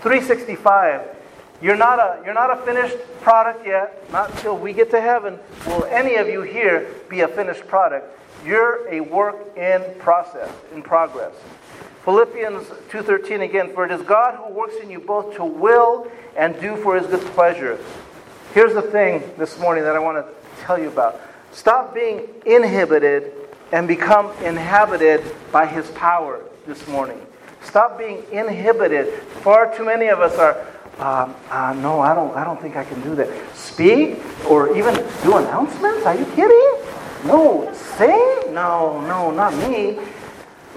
365. 0.00 1.16
You're 1.60 1.76
not, 1.76 1.98
a, 1.98 2.22
you're 2.24 2.34
not 2.34 2.56
a 2.56 2.64
finished 2.64 2.96
product 3.20 3.66
yet. 3.66 4.10
Not 4.12 4.30
until 4.30 4.56
we 4.56 4.72
get 4.72 4.90
to 4.92 5.00
heaven 5.00 5.38
will 5.66 5.84
any 5.86 6.14
of 6.14 6.28
you 6.28 6.42
here 6.42 6.94
be 7.08 7.20
a 7.20 7.28
finished 7.28 7.66
product. 7.66 8.18
You're 8.46 8.88
a 8.88 9.00
work 9.00 9.56
in 9.56 9.82
process, 9.98 10.50
in 10.72 10.82
progress. 10.82 11.34
Philippians 12.04 12.66
2:13 12.90 13.42
again, 13.42 13.74
for 13.74 13.84
it 13.84 13.90
is 13.90 14.00
God 14.02 14.36
who 14.36 14.54
works 14.54 14.76
in 14.82 14.88
you 14.88 15.00
both 15.00 15.34
to 15.36 15.44
will 15.44 16.10
and 16.36 16.58
do 16.60 16.76
for 16.76 16.96
his 16.96 17.06
good 17.08 17.26
pleasure. 17.34 17.78
Here's 18.54 18.72
the 18.72 18.82
thing 18.82 19.22
this 19.36 19.58
morning 19.58 19.84
that 19.84 19.94
I 19.94 19.98
want 19.98 20.16
to 20.16 20.37
tell 20.60 20.78
you 20.78 20.88
about. 20.88 21.20
Stop 21.52 21.94
being 21.94 22.28
inhibited 22.46 23.32
and 23.72 23.88
become 23.88 24.30
inhabited 24.42 25.22
by 25.52 25.66
his 25.66 25.88
power 25.90 26.42
this 26.66 26.86
morning. 26.88 27.20
Stop 27.62 27.98
being 27.98 28.22
inhibited. 28.30 29.12
Far 29.42 29.74
too 29.76 29.84
many 29.84 30.06
of 30.06 30.20
us 30.20 30.38
are, 30.38 30.64
uh, 30.98 31.32
uh, 31.50 31.72
no, 31.74 32.00
I 32.00 32.14
don't, 32.14 32.34
I 32.36 32.44
don't 32.44 32.60
think 32.60 32.76
I 32.76 32.84
can 32.84 33.00
do 33.02 33.14
that. 33.16 33.28
Speak 33.56 34.18
or 34.48 34.76
even 34.76 34.94
do 35.22 35.36
announcements? 35.36 36.06
Are 36.06 36.14
you 36.14 36.24
kidding? 36.36 36.88
No, 37.26 37.70
sing? 37.96 38.54
No, 38.54 39.00
no, 39.06 39.30
not 39.30 39.54
me. 39.68 39.98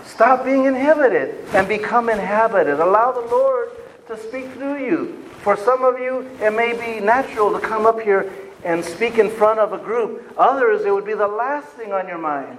Stop 0.06 0.44
being 0.44 0.66
inhibited 0.66 1.46
and 1.54 1.68
become 1.68 2.10
inhabited. 2.10 2.80
Allow 2.80 3.12
the 3.12 3.28
Lord 3.28 3.70
to 4.08 4.18
speak 4.18 4.52
through 4.54 4.84
you. 4.84 5.24
For 5.44 5.56
some 5.56 5.84
of 5.84 6.00
you, 6.00 6.30
it 6.42 6.52
may 6.54 6.74
be 6.74 7.04
natural 7.04 7.52
to 7.54 7.60
come 7.60 7.86
up 7.86 8.02
here 8.02 8.32
and 8.64 8.84
speak 8.84 9.18
in 9.18 9.30
front 9.30 9.60
of 9.60 9.74
a 9.74 9.78
group. 9.78 10.34
Others, 10.38 10.86
it 10.86 10.94
would 10.94 11.06
be 11.06 11.14
the 11.14 11.28
last 11.28 11.68
thing 11.70 11.92
on 11.92 12.08
your 12.08 12.18
mind. 12.18 12.58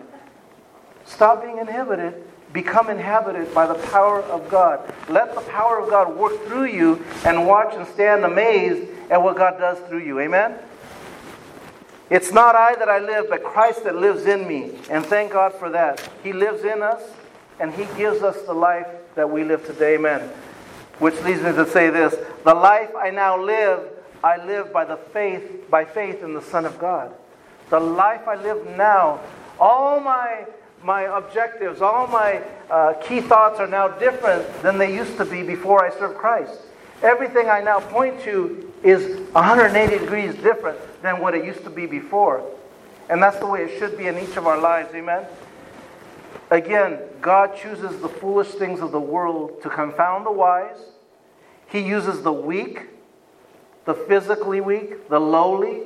Stop 1.05 1.43
being 1.43 1.59
inhibited. 1.59 2.23
Become 2.53 2.91
inhabited 2.91 3.55
by 3.55 3.67
the 3.67 3.75
power 3.75 4.21
of 4.23 4.49
God. 4.49 4.81
Let 5.09 5.35
the 5.35 5.41
power 5.41 5.81
of 5.81 5.88
God 5.88 6.15
work 6.17 6.45
through 6.47 6.67
you 6.67 7.03
and 7.25 7.47
watch 7.47 7.75
and 7.75 7.87
stand 7.88 8.25
amazed 8.25 8.88
at 9.11 9.23
what 9.23 9.37
God 9.37 9.59
does 9.59 9.79
through 9.88 10.01
you. 10.01 10.21
Amen? 10.21 10.59
It's 12.11 12.31
not 12.31 12.55
I 12.55 12.75
that 12.75 12.91
I 12.91 12.99
live, 12.99 13.27
but 13.31 13.43
Christ 13.43 13.85
that 13.85 13.97
lives 13.97 14.27
in 14.27 14.47
me. 14.47 14.73
And 14.91 15.05
thank 15.05 15.33
God 15.33 15.55
for 15.55 15.71
that. 15.71 16.07
He 16.23 16.35
lives 16.35 16.62
in 16.62 16.83
us, 16.83 17.03
and 17.59 17.73
He 17.73 17.87
gives 17.97 18.23
us 18.23 18.43
the 18.43 18.53
life 18.53 18.87
that 19.15 19.31
we 19.31 19.45
live 19.45 19.65
today. 19.65 19.95
Amen. 19.95 20.21
Which 20.99 21.19
leads 21.23 21.41
me 21.41 21.53
to 21.53 21.67
say 21.71 21.88
this 21.88 22.15
The 22.45 22.53
life 22.53 22.91
I 22.95 23.11
now 23.11 23.43
live, 23.43 23.88
I 24.23 24.45
live 24.45 24.73
by 24.73 24.85
the 24.85 24.97
faith, 24.97 25.69
by 25.71 25.85
faith 25.85 26.23
in 26.23 26.35
the 26.35 26.43
Son 26.43 26.65
of 26.65 26.79
God. 26.79 27.15
The 27.71 27.81
life 27.81 28.29
I 28.29 28.37
live 28.37 28.67
now, 28.77 29.21
all 29.59 30.01
my 30.01 30.47
my 30.85 31.03
objectives, 31.03 31.81
all 31.81 32.07
my 32.09 32.43
uh, 32.71 32.95
key 32.95 33.21
thoughts 33.21 33.61
are 33.61 33.67
now 33.67 33.89
different 33.89 34.63
than 34.63 34.79
they 34.79 34.95
used 34.95 35.17
to 35.17 35.25
be 35.25 35.43
before 35.43 35.85
I 35.85 35.97
served 35.97 36.19
Christ. 36.19 36.61
Everything 37.03 37.49
I 37.49 37.61
now 37.61 37.81
point 37.81 38.21
to 38.23 38.73
is 38.83 39.21
180 39.31 39.99
degrees 39.99 40.35
different 40.37 40.79
than 41.03 41.21
what 41.21 41.35
it 41.35 41.45
used 41.45 41.65
to 41.65 41.71
be 41.71 41.87
before. 41.87 42.45
And 43.09 43.23
that's 43.23 43.39
the 43.39 43.47
way 43.47 43.65
it 43.65 43.79
should 43.79 43.99
be 43.99 44.07
in 44.07 44.19
each 44.19 44.37
of 44.37 44.47
our 44.47 44.59
lives. 44.59 44.95
Amen? 44.95 45.25
Again, 46.51 46.99
God 47.21 47.57
chooses 47.57 48.01
the 48.01 48.09
foolish 48.09 48.49
things 48.49 48.81
of 48.81 48.93
the 48.93 49.01
world 49.01 49.63
to 49.63 49.71
confound 49.71 50.27
the 50.27 50.33
wise. 50.33 50.77
He 51.69 51.81
uses 51.81 52.23
the 52.23 52.33
weak, 52.33 52.89
the 53.85 53.95
physically 53.95 54.61
weak, 54.61 55.09
the 55.09 55.18
lowly, 55.18 55.83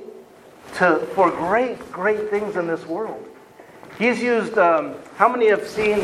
to, 0.77 0.99
for 1.15 1.31
great, 1.31 1.79
great 1.93 2.29
things 2.31 2.57
in 2.57 2.67
this 2.67 2.85
world. 2.87 3.27
He's 3.99 4.21
used, 4.21 4.59
um, 4.59 4.95
how 5.17 5.29
many 5.29 5.49
have 5.49 5.67
seen, 5.67 6.01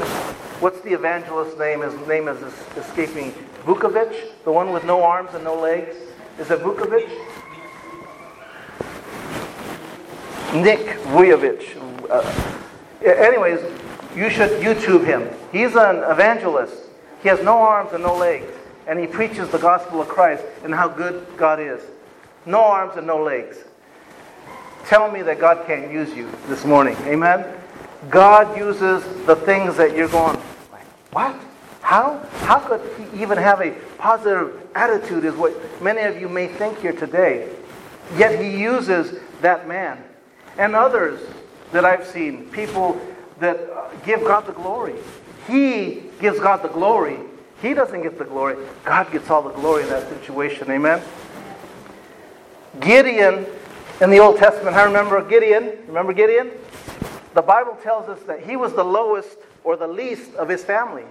what's 0.61 0.81
the 0.81 0.95
evangelist's 0.95 1.59
name? 1.59 1.83
His 1.83 1.95
name 2.09 2.29
is 2.29 2.43
escaping. 2.77 3.33
Vukovic, 3.65 4.43
the 4.45 4.53
one 4.53 4.73
with 4.73 4.85
no 4.85 5.03
arms 5.03 5.35
and 5.35 5.45
no 5.45 5.55
legs. 5.55 5.95
Is 6.39 6.51
it 6.51 6.61
Vukovic? 6.61 7.09
Nick 10.55 10.99
Vujovic. 11.09 12.11
Uh, 12.11 13.09
anyways, 13.09 13.61
you 14.17 14.31
should 14.31 14.51
YouTube 14.63 15.05
him. 15.05 15.29
He's 15.51 15.77
an 15.77 15.99
evangelist. 16.11 16.75
He 17.23 17.29
has 17.29 17.43
no 17.43 17.59
arms 17.59 17.93
and 17.93 18.03
no 18.03 18.17
legs. 18.17 18.53
And 18.87 18.99
he 18.99 19.07
preaches 19.07 19.49
the 19.49 19.59
gospel 19.59 20.01
of 20.01 20.09
Christ 20.09 20.45
and 20.65 20.75
how 20.75 20.89
good 20.89 21.27
God 21.37 21.61
is. 21.61 21.83
No 22.47 22.61
arms 22.61 22.97
and 22.97 23.07
no 23.07 23.23
legs. 23.23 23.59
Tell 24.87 25.11
me 25.11 25.23
that 25.23 25.39
God 25.39 25.65
can't 25.67 25.93
use 25.93 26.13
you 26.15 26.31
this 26.49 26.65
morning. 26.65 26.97
Amen? 27.03 27.47
God 28.11 28.57
uses 28.57 29.05
the 29.27 29.37
things 29.37 29.77
that 29.77 29.97
you're 29.97 30.09
going, 30.09 30.37
what? 31.13 31.37
How? 31.81 32.19
How 32.41 32.59
could 32.59 32.81
he 32.99 33.23
even 33.23 33.39
have 33.39 33.61
a 33.61 33.71
positive 33.99 34.63
attitude, 34.75 35.25
is 35.25 35.35
what 35.35 35.55
many 35.83 36.01
of 36.03 36.21
you 36.21 36.29
may 36.29 36.49
think 36.49 36.81
here 36.81 36.93
today. 36.93 37.49
Yet 38.17 38.43
he 38.43 38.61
uses 38.61 39.21
that 39.41 39.69
man. 39.69 40.03
And 40.59 40.75
others 40.75 41.21
that 41.73 41.85
I've 41.85 42.07
seen, 42.07 42.47
people 42.51 43.01
that 43.39 43.59
give 44.05 44.21
God 44.21 44.47
the 44.47 44.53
glory. 44.53 44.95
He 45.49 46.05
gives 46.21 46.39
God 46.39 46.63
the 46.63 46.69
glory. 46.69 47.19
He 47.63 47.75
doesn't 47.75 48.03
get 48.03 48.19
the 48.19 48.25
glory. 48.25 48.57
God 48.85 49.11
gets 49.13 49.31
all 49.31 49.41
the 49.41 49.51
glory 49.51 49.85
in 49.85 49.89
that 49.91 50.09
situation. 50.09 50.69
Amen? 50.71 51.01
Gideon 52.81 53.47
in 54.01 54.11
the 54.11 54.19
Old 54.19 54.37
Testament, 54.39 54.75
I 54.75 54.83
remember 54.83 55.23
Gideon. 55.23 55.79
Remember 55.87 56.13
Gideon? 56.13 56.51
The 57.35 57.43
Bible 57.43 57.79
tells 57.83 58.09
us 58.09 58.21
that 58.25 58.41
he 58.41 58.57
was 58.57 58.73
the 58.73 58.85
lowest 58.85 59.39
or 59.63 59.77
the 59.77 59.87
least 59.87 60.35
of 60.35 60.49
his 60.49 60.65
family. 60.65 61.05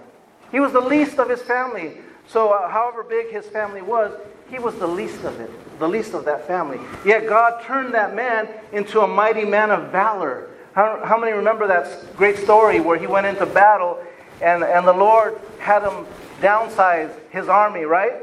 He 0.50 0.60
was 0.60 0.72
the 0.72 0.80
least 0.80 1.18
of 1.18 1.30
his 1.30 1.40
family. 1.40 1.96
So, 2.28 2.50
uh, 2.50 2.68
however 2.68 3.02
big 3.02 3.30
his 3.30 3.46
family 3.46 3.80
was, 3.80 4.12
he 4.50 4.58
was 4.58 4.74
the 4.74 4.86
least 4.86 5.24
of 5.24 5.40
it, 5.40 5.50
the 5.78 5.88
least 5.88 6.12
of 6.12 6.26
that 6.26 6.46
family. 6.46 6.78
Yet 7.04 7.26
God 7.26 7.64
turned 7.64 7.94
that 7.94 8.14
man 8.14 8.46
into 8.72 9.00
a 9.00 9.06
mighty 9.06 9.46
man 9.46 9.70
of 9.70 9.90
valor. 9.90 10.50
How, 10.74 11.02
how 11.04 11.18
many 11.18 11.32
remember 11.32 11.66
that 11.66 12.14
great 12.16 12.36
story 12.36 12.78
where 12.78 12.98
he 12.98 13.06
went 13.06 13.26
into 13.26 13.46
battle 13.46 13.98
and, 14.42 14.62
and 14.62 14.86
the 14.86 14.92
Lord 14.92 15.40
had 15.58 15.82
him 15.82 16.06
downsize 16.40 17.12
his 17.30 17.48
army, 17.48 17.84
right? 17.84 18.14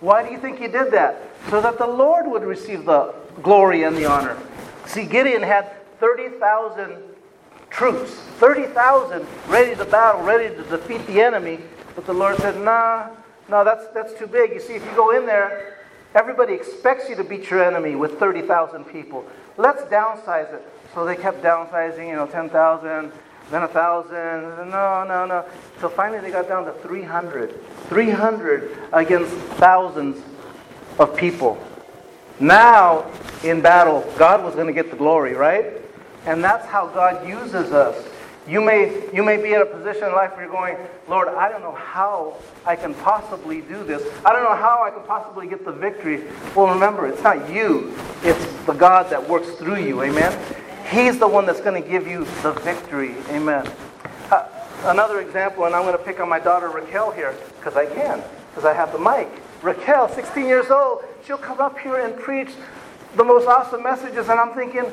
Why 0.00 0.26
do 0.26 0.32
you 0.32 0.38
think 0.38 0.58
he 0.58 0.68
did 0.68 0.92
that? 0.92 1.16
So 1.50 1.60
that 1.60 1.78
the 1.78 1.86
Lord 1.86 2.26
would 2.26 2.42
receive 2.42 2.84
the 2.84 3.14
glory 3.42 3.84
and 3.84 3.96
the 3.96 4.04
honor. 4.06 4.36
See, 4.86 5.06
Gideon 5.06 5.42
had 5.42 5.70
30,000 5.98 7.02
troops, 7.70 8.12
30,000 8.38 9.26
ready 9.48 9.74
to 9.74 9.84
battle, 9.84 10.22
ready 10.22 10.54
to 10.54 10.62
defeat 10.64 11.06
the 11.06 11.20
enemy. 11.20 11.58
But 11.94 12.06
the 12.06 12.12
Lord 12.12 12.36
said, 12.36 12.60
nah, 12.60 13.08
no, 13.48 13.64
that's, 13.64 13.86
that's 13.88 14.12
too 14.14 14.26
big. 14.26 14.52
You 14.52 14.60
see, 14.60 14.74
if 14.74 14.84
you 14.84 14.92
go 14.94 15.16
in 15.16 15.26
there, 15.26 15.78
everybody 16.14 16.54
expects 16.54 17.08
you 17.08 17.16
to 17.16 17.24
beat 17.24 17.50
your 17.50 17.64
enemy 17.64 17.96
with 17.96 18.18
30,000 18.18 18.84
people. 18.84 19.24
Let's 19.56 19.82
downsize 19.84 20.52
it. 20.52 20.62
So 20.94 21.04
they 21.04 21.16
kept 21.16 21.42
downsizing, 21.42 22.08
you 22.08 22.14
know, 22.14 22.26
10,000, 22.26 23.12
then 23.50 23.62
a 23.62 23.66
1,000. 23.66 24.70
No, 24.70 25.04
no, 25.06 25.26
no. 25.26 25.44
So 25.80 25.88
finally 25.88 26.20
they 26.20 26.30
got 26.30 26.48
down 26.48 26.64
to 26.64 26.72
300. 26.72 27.54
300 27.88 28.78
against 28.92 29.32
thousands 29.56 30.22
of 30.98 31.16
people. 31.16 31.58
Now, 32.40 33.10
in 33.42 33.60
battle, 33.60 34.10
God 34.18 34.42
was 34.42 34.54
going 34.54 34.66
to 34.66 34.72
get 34.72 34.90
the 34.90 34.96
glory, 34.96 35.34
right? 35.34 35.80
And 36.26 36.42
that's 36.42 36.66
how 36.66 36.86
God 36.86 37.28
uses 37.28 37.72
us. 37.72 38.08
You 38.46 38.60
may, 38.60 39.08
you 39.12 39.22
may 39.22 39.38
be 39.38 39.54
in 39.54 39.62
a 39.62 39.66
position 39.66 40.04
in 40.04 40.12
life 40.12 40.32
where 40.32 40.44
you're 40.44 40.52
going, 40.52 40.76
Lord, 41.08 41.28
I 41.28 41.48
don't 41.48 41.62
know 41.62 41.74
how 41.74 42.36
I 42.66 42.76
can 42.76 42.94
possibly 42.94 43.62
do 43.62 43.84
this. 43.84 44.02
I 44.24 44.32
don't 44.32 44.42
know 44.42 44.54
how 44.54 44.84
I 44.84 44.90
can 44.90 45.02
possibly 45.04 45.46
get 45.46 45.64
the 45.64 45.72
victory. 45.72 46.24
Well, 46.54 46.72
remember, 46.72 47.06
it's 47.06 47.22
not 47.22 47.48
you, 47.50 47.94
it's 48.22 48.44
the 48.64 48.74
God 48.74 49.08
that 49.10 49.28
works 49.28 49.50
through 49.52 49.82
you. 49.82 50.02
Amen? 50.02 50.38
He's 50.90 51.18
the 51.18 51.28
one 51.28 51.46
that's 51.46 51.60
going 51.60 51.80
to 51.82 51.88
give 51.88 52.06
you 52.06 52.24
the 52.42 52.52
victory. 52.62 53.14
Amen. 53.30 53.70
Uh, 54.30 54.48
another 54.84 55.20
example, 55.20 55.64
and 55.64 55.74
I'm 55.74 55.82
going 55.82 55.96
to 55.96 56.02
pick 56.02 56.20
on 56.20 56.28
my 56.28 56.38
daughter 56.38 56.68
Raquel 56.68 57.10
here, 57.10 57.34
because 57.58 57.76
I 57.76 57.86
can, 57.86 58.22
because 58.50 58.64
I 58.64 58.74
have 58.74 58.92
the 58.92 58.98
mic. 58.98 59.28
Raquel, 59.62 60.08
16 60.08 60.46
years 60.46 60.70
old, 60.70 61.04
she'll 61.26 61.38
come 61.38 61.60
up 61.60 61.78
here 61.78 61.96
and 61.96 62.16
preach 62.18 62.50
the 63.16 63.24
most 63.24 63.46
awesome 63.46 63.82
messages, 63.82 64.28
and 64.28 64.38
I'm 64.38 64.54
thinking, 64.54 64.84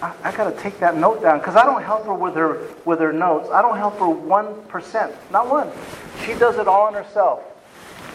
I, 0.00 0.14
I 0.24 0.32
got 0.32 0.54
to 0.54 0.62
take 0.62 0.78
that 0.80 0.96
note 0.96 1.20
down 1.20 1.38
because 1.38 1.56
I 1.56 1.64
don't 1.64 1.82
help 1.82 2.06
her 2.06 2.14
with 2.14 2.34
her 2.34 2.66
with 2.84 3.00
her 3.00 3.12
notes. 3.12 3.50
I 3.50 3.60
don't 3.60 3.76
help 3.76 3.98
her 3.98 4.08
one 4.08 4.62
percent, 4.62 5.14
not 5.30 5.48
one. 5.48 5.70
She 6.24 6.34
does 6.34 6.56
it 6.58 6.66
all 6.66 6.86
on 6.86 6.94
herself. 6.94 7.42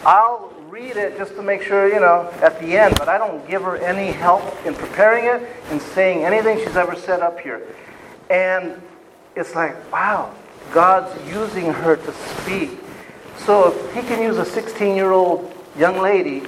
I'll 0.04 0.52
read 0.70 0.96
it 0.96 1.16
just 1.16 1.36
to 1.36 1.42
make 1.42 1.62
sure, 1.62 1.86
you 1.88 2.00
know, 2.00 2.28
at 2.42 2.58
the 2.60 2.76
end, 2.76 2.96
but 2.98 3.08
I 3.08 3.18
don't 3.18 3.46
give 3.48 3.62
her 3.62 3.76
any 3.76 4.10
help 4.10 4.42
in 4.66 4.74
preparing 4.74 5.26
it 5.26 5.48
and 5.70 5.80
saying 5.80 6.24
anything 6.24 6.58
she's 6.58 6.76
ever 6.76 6.96
said 6.96 7.20
up 7.20 7.38
here. 7.38 7.62
And 8.30 8.80
it's 9.36 9.54
like, 9.54 9.92
wow, 9.92 10.34
God's 10.72 11.14
using 11.30 11.72
her 11.72 11.94
to 11.94 12.12
speak. 12.12 12.80
So 13.38 13.68
if 13.68 13.94
He 13.94 14.02
can 14.02 14.20
use 14.20 14.38
a 14.38 14.44
16 14.44 14.96
year 14.96 15.12
old 15.12 15.54
young 15.78 16.00
lady, 16.00 16.40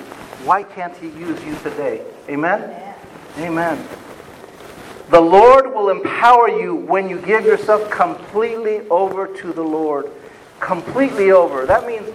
why 0.42 0.64
can't 0.64 0.96
He 0.96 1.10
use 1.10 1.42
you 1.44 1.54
today? 1.58 2.04
Amen? 2.28 2.96
Amen. 3.38 3.88
The 5.10 5.20
Lord 5.20 5.72
will 5.72 5.90
empower 5.90 6.48
you 6.48 6.74
when 6.74 7.08
you 7.08 7.20
give 7.20 7.44
yourself 7.44 7.88
completely 7.88 8.80
over 8.88 9.28
to 9.28 9.52
the 9.52 9.62
Lord. 9.62 10.10
Completely 10.60 11.30
over. 11.30 11.66
That 11.66 11.86
means 11.86 12.08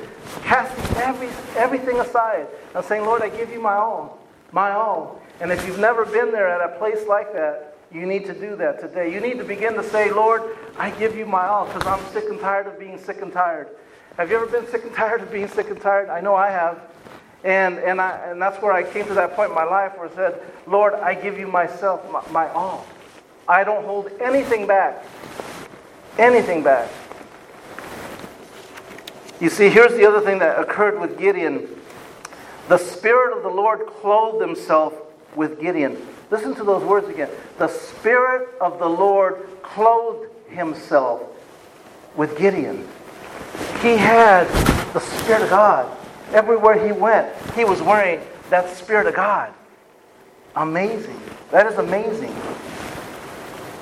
casting 0.44 0.98
every, 0.98 1.30
everything 1.56 2.00
aside 2.00 2.48
and 2.76 2.84
saying, 2.86 3.06
Lord, 3.06 3.22
I 3.22 3.30
give 3.30 3.52
you 3.52 3.62
my 3.62 3.74
all. 3.74 4.20
My 4.52 4.72
all. 4.72 5.22
And 5.40 5.52
if 5.52 5.66
you've 5.66 5.80
never 5.80 6.06
been 6.06 6.32
there 6.32 6.48
at 6.48 6.62
a 6.62 6.78
place 6.78 7.08
like 7.08 7.34
that, 7.34 7.78
you 7.92 8.06
need 8.06 8.26
to 8.26 8.34
do 8.34 8.56
that 8.56 8.80
today. 8.80 9.14
You 9.14 9.20
need 9.20 9.38
to 9.38 9.44
begin 9.44 9.76
to 9.76 9.84
say, 9.84 10.12
Lord, 10.12 10.42
I 10.78 10.90
give 10.92 11.16
you 11.16 11.26
my 11.26 11.46
all 11.46 11.66
because 11.66 11.86
I'm 11.86 12.04
sick 12.12 12.26
and 12.30 12.40
tired 12.40 12.68
of 12.68 12.80
being 12.80 12.98
sick 12.98 13.22
and 13.22 13.32
tired. 13.32 13.68
Have 14.18 14.30
you 14.30 14.38
ever 14.38 14.46
been 14.46 14.68
sick 14.68 14.84
and 14.84 14.94
tired 14.94 15.22
of 15.22 15.32
being 15.32 15.48
sick 15.48 15.70
and 15.70 15.80
tired? 15.80 16.10
I 16.10 16.22
know 16.22 16.36
I 16.36 16.50
have. 16.50 16.82
And, 17.44 17.78
and, 17.80 18.00
I, 18.00 18.18
and 18.30 18.42
that's 18.42 18.62
where 18.62 18.72
I 18.72 18.84
came 18.84 19.06
to 19.08 19.14
that 19.16 19.36
point 19.36 19.50
in 19.50 19.56
my 19.56 19.64
life 19.64 19.98
where 19.98 20.08
I 20.08 20.16
said, 20.16 20.42
Lord, 20.66 20.94
I 20.94 21.14
give 21.14 21.38
you 21.38 21.48
myself, 21.48 22.10
my, 22.12 22.24
my 22.32 22.50
all. 22.54 22.86
I 23.48 23.64
don't 23.64 23.84
hold 23.86 24.10
anything 24.22 24.66
back. 24.66 25.04
Anything 26.18 26.64
back. 26.64 26.90
You 29.44 29.50
see, 29.50 29.68
here's 29.68 29.92
the 29.92 30.06
other 30.06 30.22
thing 30.22 30.40
that 30.40 30.58
occurred 30.58 30.98
with 30.98 31.20
Gideon. 31.20 31.68
The 32.70 32.78
Spirit 32.78 33.36
of 33.36 33.44
the 33.44 33.50
Lord 33.50 33.86
clothed 33.88 34.42
himself 34.42 34.94
with 35.36 35.60
Gideon. 35.60 35.98
Listen 36.32 36.56
to 36.56 36.64
those 36.64 36.82
words 36.82 37.10
again. 37.10 37.28
The 37.58 37.68
Spirit 37.68 38.48
of 38.62 38.80
the 38.80 38.88
Lord 38.88 39.46
clothed 39.62 40.32
himself 40.48 41.24
with 42.16 42.38
Gideon. 42.38 42.88
He 43.82 43.98
had 43.98 44.48
the 44.94 45.02
Spirit 45.02 45.42
of 45.42 45.50
God. 45.50 45.98
Everywhere 46.32 46.82
he 46.82 46.94
went, 46.94 47.36
he 47.54 47.66
was 47.66 47.82
wearing 47.82 48.22
that 48.50 48.74
Spirit 48.74 49.08
of 49.08 49.16
God. 49.16 49.54
Amazing. 50.56 51.20
That 51.52 51.68
is 51.68 51.78
amazing. 51.80 52.34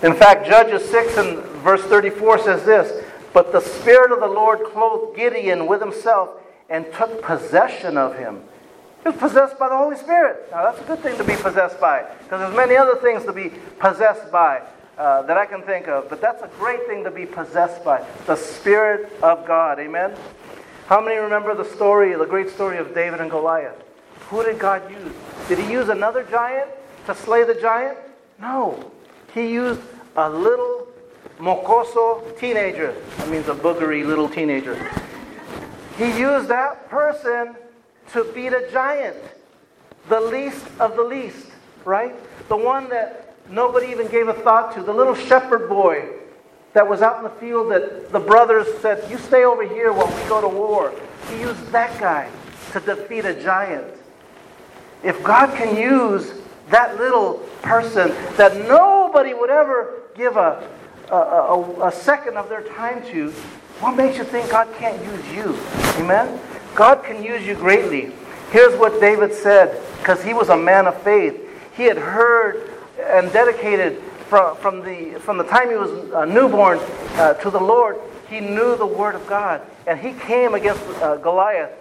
In 0.01 0.15
fact, 0.15 0.47
Judges 0.47 0.89
6 0.89 1.17
and 1.17 1.37
verse 1.61 1.83
34 1.83 2.39
says 2.39 2.65
this 2.65 3.00
But 3.33 3.51
the 3.51 3.61
Spirit 3.61 4.11
of 4.11 4.19
the 4.19 4.27
Lord 4.27 4.63
clothed 4.63 5.15
Gideon 5.15 5.67
with 5.67 5.81
himself 5.81 6.29
and 6.69 6.85
took 6.93 7.21
possession 7.21 7.97
of 7.97 8.17
him. 8.17 8.41
He 9.03 9.09
was 9.09 9.17
possessed 9.17 9.57
by 9.57 9.69
the 9.69 9.77
Holy 9.77 9.97
Spirit. 9.97 10.47
Now, 10.51 10.63
that's 10.63 10.79
a 10.79 10.85
good 10.85 10.99
thing 10.99 11.17
to 11.17 11.23
be 11.23 11.35
possessed 11.35 11.79
by, 11.79 12.05
because 12.23 12.39
there's 12.39 12.55
many 12.55 12.75
other 12.75 12.95
things 12.97 13.25
to 13.25 13.33
be 13.33 13.49
possessed 13.79 14.31
by 14.31 14.61
uh, 14.97 15.23
that 15.23 15.37
I 15.37 15.45
can 15.45 15.63
think 15.63 15.87
of. 15.87 16.09
But 16.09 16.21
that's 16.21 16.43
a 16.43 16.49
great 16.59 16.85
thing 16.87 17.03
to 17.03 17.11
be 17.11 17.25
possessed 17.25 17.83
by 17.83 18.05
the 18.27 18.35
Spirit 18.35 19.11
of 19.23 19.47
God. 19.47 19.79
Amen? 19.79 20.15
How 20.87 21.01
many 21.01 21.17
remember 21.17 21.55
the 21.55 21.65
story, 21.65 22.13
the 22.13 22.25
great 22.25 22.49
story 22.49 22.77
of 22.77 22.93
David 22.93 23.21
and 23.21 23.31
Goliath? 23.31 23.81
Who 24.29 24.43
did 24.43 24.59
God 24.59 24.89
use? 24.91 25.13
Did 25.47 25.59
he 25.59 25.71
use 25.71 25.89
another 25.89 26.23
giant 26.23 26.69
to 27.05 27.15
slay 27.15 27.43
the 27.43 27.55
giant? 27.55 27.97
No. 28.39 28.91
He 29.33 29.51
used 29.51 29.81
a 30.15 30.29
little 30.29 30.87
mocoso 31.41 32.37
teenager. 32.37 32.95
That 33.17 33.29
means 33.29 33.47
a 33.47 33.55
boogery 33.55 34.05
little 34.05 34.29
teenager. 34.29 34.75
He 35.97 36.17
used 36.17 36.47
that 36.47 36.87
person 36.89 37.55
to 38.13 38.23
beat 38.33 38.53
a 38.53 38.69
giant. 38.71 39.17
The 40.07 40.21
least 40.21 40.65
of 40.79 40.95
the 40.95 41.03
least, 41.03 41.47
right? 41.83 42.15
The 42.47 42.57
one 42.57 42.89
that 42.89 43.35
nobody 43.49 43.87
even 43.87 44.07
gave 44.07 44.27
a 44.27 44.33
thought 44.33 44.73
to. 44.75 44.83
The 44.83 44.93
little 44.93 45.15
shepherd 45.15 45.67
boy 45.67 46.09
that 46.73 46.87
was 46.87 47.01
out 47.01 47.17
in 47.17 47.23
the 47.23 47.29
field 47.29 47.71
that 47.71 48.11
the 48.11 48.19
brothers 48.19 48.67
said, 48.79 49.09
You 49.09 49.17
stay 49.17 49.43
over 49.43 49.67
here 49.67 49.91
while 49.91 50.07
we 50.07 50.29
go 50.29 50.41
to 50.41 50.47
war. 50.47 50.93
He 51.29 51.39
used 51.39 51.71
that 51.71 51.99
guy 51.99 52.29
to 52.71 52.79
defeat 52.79 53.25
a 53.25 53.33
giant. 53.41 53.85
If 55.03 55.23
God 55.23 55.55
can 55.57 55.75
use 55.75 56.33
that 56.69 56.97
little 56.97 57.33
person 57.61 58.09
that 58.37 58.55
nobody 58.67 59.33
would 59.33 59.49
ever 59.49 60.03
give 60.15 60.37
a, 60.37 60.67
a, 61.15 61.87
a, 61.87 61.91
second 61.91 62.37
of 62.37 62.49
their 62.49 62.63
time 62.63 63.05
to, 63.11 63.31
what 63.79 63.95
makes 63.95 64.17
you 64.17 64.23
think 64.23 64.49
God 64.49 64.67
can't 64.77 65.01
use 65.03 65.27
you? 65.33 65.57
Amen? 66.01 66.39
God 66.75 67.03
can 67.03 67.23
use 67.23 67.45
you 67.45 67.55
greatly. 67.55 68.11
Here's 68.51 68.77
what 68.79 68.99
David 68.99 69.33
said, 69.33 69.81
because 69.97 70.23
he 70.23 70.33
was 70.33 70.49
a 70.49 70.57
man 70.57 70.87
of 70.87 71.01
faith. 71.03 71.39
He 71.75 71.83
had 71.83 71.97
heard 71.97 72.69
and 72.99 73.31
dedicated 73.31 74.01
from, 74.27 74.55
from, 74.57 74.81
the, 74.81 75.19
from 75.19 75.37
the 75.37 75.43
time 75.43 75.69
he 75.69 75.75
was 75.75 75.91
a 76.13 76.25
newborn 76.25 76.79
uh, 77.15 77.33
to 77.35 77.49
the 77.49 77.59
Lord. 77.59 77.99
He 78.29 78.39
knew 78.39 78.77
the 78.77 78.85
word 78.85 79.15
of 79.15 79.27
God. 79.27 79.61
And 79.87 79.99
he 79.99 80.13
came 80.13 80.53
against 80.53 80.81
uh, 81.01 81.17
Goliath. 81.17 81.71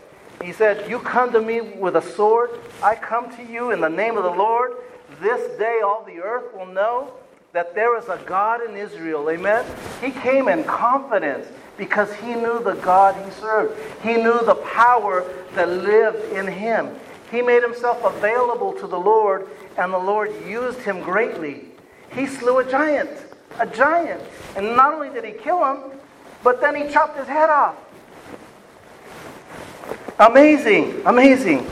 He 0.43 0.53
said, 0.53 0.90
You 0.90 0.99
come 0.99 1.33
to 1.33 1.40
me 1.40 1.61
with 1.61 1.97
a 1.97 2.03
sword. 2.03 2.51
I 2.83 2.95
come 2.95 3.35
to 3.37 3.45
you 3.45 3.71
in 3.71 3.81
the 3.81 3.88
name 3.88 4.16
of 4.16 4.25
the 4.25 4.31
Lord. 4.31 4.73
This 5.21 5.57
day 5.59 5.81
all 5.85 6.03
the 6.05 6.19
earth 6.21 6.55
will 6.55 6.66
know 6.66 7.12
that 7.53 7.75
there 7.75 7.99
is 7.99 8.09
a 8.09 8.21
God 8.27 8.65
in 8.69 8.77
Israel. 8.77 9.29
Amen? 9.29 9.65
He 10.01 10.11
came 10.11 10.49
in 10.49 10.65
confidence 10.65 11.47
because 11.77 12.13
he 12.15 12.35
knew 12.35 12.63
the 12.63 12.75
God 12.75 13.17
he 13.25 13.31
served. 13.41 13.79
He 14.03 14.15
knew 14.15 14.45
the 14.45 14.55
power 14.57 15.25
that 15.55 15.69
lived 15.69 16.33
in 16.33 16.47
him. 16.47 16.95
He 17.31 17.43
made 17.43 17.63
himself 17.63 18.03
available 18.05 18.73
to 18.75 18.87
the 18.87 18.99
Lord, 18.99 19.49
and 19.79 19.93
the 19.93 19.99
Lord 19.99 20.31
used 20.47 20.81
him 20.81 21.01
greatly. 21.01 21.67
He 22.15 22.27
slew 22.27 22.59
a 22.59 22.71
giant, 22.71 23.11
a 23.59 23.67
giant. 23.67 24.21
And 24.57 24.77
not 24.77 24.95
only 24.95 25.11
did 25.11 25.25
he 25.25 25.33
kill 25.33 25.65
him, 25.65 25.99
but 26.43 26.61
then 26.61 26.75
he 26.75 26.93
chopped 26.93 27.19
his 27.19 27.29
head 27.29 27.51
off. 27.51 27.77
Amazing, 30.19 31.03
amazing. 31.07 31.67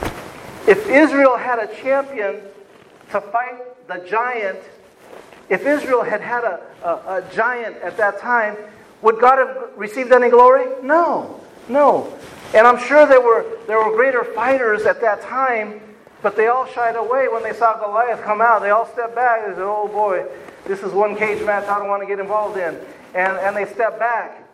If 0.67 0.89
Israel 0.89 1.37
had 1.37 1.59
a 1.59 1.75
champion 1.83 2.41
to 3.11 3.21
fight 3.21 3.87
the 3.89 4.05
giant, 4.09 4.59
if 5.49 5.67
Israel 5.67 6.03
had 6.03 6.21
had 6.21 6.45
a, 6.45 6.61
a, 6.83 6.89
a, 6.89 7.35
giant 7.35 7.77
at 7.79 7.97
that 7.97 8.21
time, 8.21 8.57
would 9.03 9.19
God 9.21 9.39
have 9.39 9.71
received 9.77 10.13
any 10.13 10.29
glory? 10.29 10.67
No, 10.83 11.41
no. 11.69 12.13
And 12.55 12.67
I'm 12.67 12.79
sure 12.79 13.07
there 13.07 13.21
were, 13.21 13.47
there 13.67 13.79
were 13.79 13.95
greater 13.95 14.25
fighters 14.25 14.85
at 14.87 15.01
that 15.01 15.23
time, 15.23 15.81
but 16.23 16.37
they 16.37 16.49
all 16.49 16.67
shied 16.67 16.97
away 16.97 17.29
when 17.29 17.43
they 17.43 17.53
saw 17.53 17.79
Goliath 17.79 18.23
come 18.23 18.41
out. 18.41 18.61
They 18.61 18.71
all 18.71 18.87
stepped 18.87 19.15
back. 19.15 19.47
They 19.47 19.53
said, 19.53 19.63
oh 19.63 19.89
boy, 19.89 20.27
this 20.67 20.83
is 20.83 20.93
one 20.93 21.17
cage 21.17 21.45
match 21.45 21.65
I 21.69 21.79
don't 21.79 21.89
want 21.89 22.03
to 22.03 22.09
get 22.09 22.19
involved 22.19 22.59
in. 22.59 22.77
And, 23.15 23.37
and 23.39 23.57
they 23.57 23.67
stepped 23.67 23.99
back. 23.99 24.45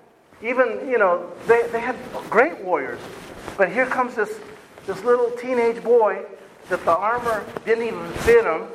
Even, 0.42 0.88
you 0.88 0.98
know, 0.98 1.33
they, 1.46 1.66
they 1.68 1.80
had 1.80 1.96
great 2.30 2.61
warriors. 2.61 3.00
But 3.57 3.72
here 3.72 3.87
comes 3.87 4.14
this, 4.14 4.38
this 4.87 5.02
little 5.04 5.30
teenage 5.30 5.83
boy 5.83 6.24
that 6.68 6.85
the 6.85 6.96
armor 6.96 7.44
didn't 7.64 7.85
even 7.87 8.09
fit 8.12 8.44
him 8.44 8.66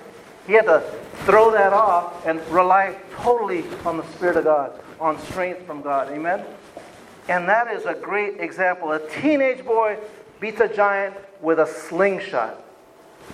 He 0.49 0.55
had 0.55 0.65
to 0.65 0.79
throw 1.25 1.51
that 1.51 1.73
off 1.73 2.25
and 2.25 2.41
rely 2.49 2.95
totally 3.17 3.65
on 3.85 3.97
the 3.97 4.03
Spirit 4.13 4.35
of 4.35 4.45
God, 4.45 4.73
on 4.99 5.19
strength 5.19 5.63
from 5.67 5.83
God. 5.83 6.11
Amen? 6.11 6.43
And 7.27 7.47
that 7.47 7.71
is 7.71 7.85
a 7.85 7.93
great 7.93 8.39
example. 8.39 8.91
A 8.93 9.09
teenage 9.11 9.63
boy 9.63 9.99
beats 10.39 10.59
a 10.59 10.67
giant 10.67 11.15
with 11.39 11.59
a 11.59 11.67
slingshot. 11.67 12.59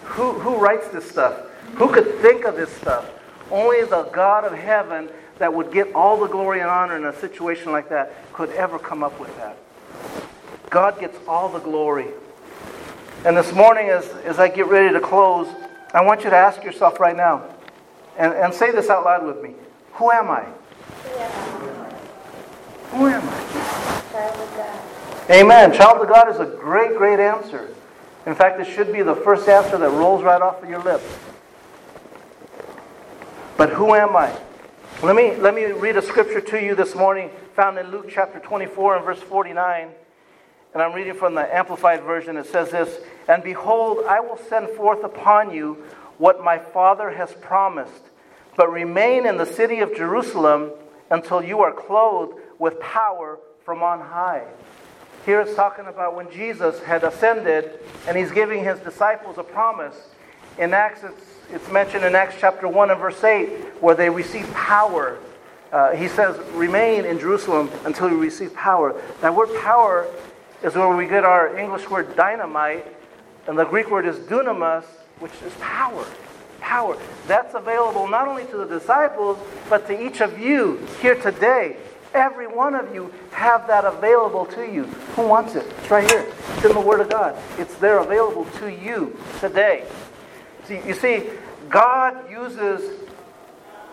Who, 0.03 0.33
who 0.33 0.57
writes 0.57 0.89
this 0.89 1.09
stuff? 1.09 1.39
Who 1.75 1.87
could 1.87 2.15
think 2.15 2.43
of 2.43 2.57
this 2.57 2.69
stuff? 2.75 3.09
Only 3.49 3.85
the 3.85 4.03
God 4.11 4.43
of 4.43 4.51
heaven 4.51 5.07
that 5.39 5.53
would 5.53 5.71
get 5.71 5.95
all 5.95 6.19
the 6.19 6.27
glory 6.27 6.59
and 6.59 6.69
honor 6.69 6.97
in 6.97 7.05
a 7.05 7.17
situation 7.17 7.71
like 7.71 7.87
that 7.87 8.11
could 8.33 8.49
ever 8.49 8.77
come 8.77 9.03
up 9.03 9.17
with 9.21 9.33
that. 9.37 9.55
God 10.69 10.99
gets 10.99 11.17
all 11.29 11.47
the 11.47 11.59
glory. 11.59 12.07
And 13.23 13.37
this 13.37 13.53
morning, 13.53 13.87
as, 13.87 14.05
as 14.25 14.37
I 14.37 14.49
get 14.49 14.67
ready 14.67 14.91
to 14.91 14.99
close, 14.99 15.47
I 15.95 16.01
want 16.01 16.25
you 16.25 16.29
to 16.29 16.35
ask 16.35 16.61
yourself 16.61 16.99
right 16.99 17.15
now, 17.15 17.41
and, 18.17 18.33
and 18.33 18.53
say 18.53 18.69
this 18.69 18.89
out 18.89 19.05
loud 19.05 19.25
with 19.25 19.41
me 19.41 19.55
Who 19.93 20.11
am 20.11 20.29
I? 20.29 20.43
Who 22.91 23.07
am 23.07 23.23
I? 23.23 24.11
Child 24.11 24.39
of 24.41 24.55
God. 24.57 25.31
Amen. 25.31 25.73
Child 25.73 26.01
of 26.01 26.09
God 26.09 26.29
is 26.29 26.39
a 26.41 26.45
great, 26.45 26.97
great 26.97 27.21
answer. 27.21 27.73
In 28.25 28.35
fact, 28.35 28.59
it 28.59 28.65
should 28.65 28.91
be 28.91 29.03
the 29.03 29.15
first 29.15 29.47
answer 29.47 29.77
that 29.77 29.89
rolls 29.89 30.21
right 30.21 30.41
off 30.41 30.61
of 30.61 30.69
your 30.69 30.83
lips. 30.83 31.05
But 33.55 33.69
who 33.69 33.95
am 33.95 34.17
I? 34.17 34.37
Let 35.01 35.15
me, 35.15 35.35
let 35.37 35.55
me 35.55 35.65
read 35.65 35.95
a 35.95 36.01
scripture 36.01 36.41
to 36.41 36.61
you 36.61 36.75
this 36.75 36.93
morning 36.93 37.29
found 37.55 37.77
in 37.77 37.89
Luke 37.89 38.07
chapter 38.09 38.39
24 38.39 38.97
and 38.97 39.05
verse 39.05 39.21
49. 39.21 39.89
And 40.75 40.83
I'm 40.83 40.91
reading 40.91 41.13
from 41.13 41.35
the 41.35 41.55
Amplified 41.55 42.03
Version. 42.03 42.35
It 42.35 42.47
says 42.47 42.71
this 42.71 42.99
And 43.29 43.41
behold, 43.41 43.99
I 44.09 44.19
will 44.19 44.37
send 44.49 44.67
forth 44.71 45.05
upon 45.05 45.53
you 45.53 45.81
what 46.17 46.43
my 46.43 46.59
Father 46.59 47.11
has 47.11 47.31
promised, 47.35 48.03
but 48.57 48.69
remain 48.69 49.25
in 49.25 49.37
the 49.37 49.45
city 49.45 49.79
of 49.79 49.95
Jerusalem 49.95 50.71
until 51.09 51.41
you 51.41 51.61
are 51.61 51.71
clothed 51.71 52.37
with 52.59 52.77
power 52.81 53.39
from 53.63 53.83
on 53.83 54.01
high. 54.01 54.43
Here 55.25 55.39
it's 55.39 55.55
talking 55.55 55.85
about 55.85 56.13
when 56.13 56.29
Jesus 56.29 56.81
had 56.81 57.05
ascended 57.05 57.79
and 58.05 58.17
he's 58.17 58.31
giving 58.31 58.61
his 58.61 58.77
disciples 58.79 59.37
a 59.37 59.43
promise. 59.43 59.95
In 60.57 60.73
Acts, 60.73 61.05
it's, 61.05 61.25
it's 61.53 61.71
mentioned 61.71 62.03
in 62.03 62.15
Acts 62.15 62.35
chapter 62.37 62.67
1 62.67 62.91
and 62.91 62.99
verse 62.99 63.23
8, 63.23 63.47
where 63.81 63.95
they 63.95 64.09
receive 64.09 64.51
power. 64.53 65.19
Uh, 65.71 65.91
he 65.91 66.09
says, 66.09 66.37
Remain 66.51 67.05
in 67.05 67.17
Jerusalem 67.17 67.71
until 67.85 68.09
you 68.09 68.19
receive 68.19 68.53
power. 68.53 69.01
That 69.21 69.33
word 69.33 69.49
power 69.61 70.05
is 70.65 70.73
where 70.73 70.89
we 70.89 71.05
get 71.05 71.23
our 71.23 71.55
English 71.57 71.87
word 71.91 72.15
dynamite, 72.15 72.87
and 73.47 73.57
the 73.57 73.65
Greek 73.65 73.91
word 73.91 74.07
is 74.07 74.17
dunamis, 74.17 74.83
which 75.19 75.31
is 75.45 75.53
power. 75.59 76.05
Power. 76.59 76.97
That's 77.27 77.53
available 77.53 78.07
not 78.07 78.27
only 78.27 78.45
to 78.45 78.57
the 78.57 78.65
disciples, 78.65 79.37
but 79.69 79.85
to 79.87 80.05
each 80.05 80.21
of 80.21 80.39
you 80.39 80.77
here 81.01 81.13
today. 81.13 81.77
Every 82.15 82.47
one 82.47 82.73
of 82.73 82.95
you 82.95 83.13
have 83.31 83.67
that 83.67 83.85
available 83.85 84.47
to 84.47 84.63
you. 84.63 84.85
Who 85.15 85.27
wants 85.27 85.53
it? 85.53 85.65
It's 85.79 85.91
right 85.91 86.09
here. 86.09 86.25
It's 86.55 86.65
in 86.65 86.73
the 86.73 86.79
Word 86.79 87.01
of 87.01 87.09
God. 87.09 87.37
It's 87.59 87.75
there 87.75 87.99
available 87.99 88.45
to 88.59 88.71
you 88.71 89.15
today. 89.39 89.85
See, 90.63 90.81
you 90.87 90.95
see, 90.95 91.29
God 91.69 92.31
uses 92.31 93.01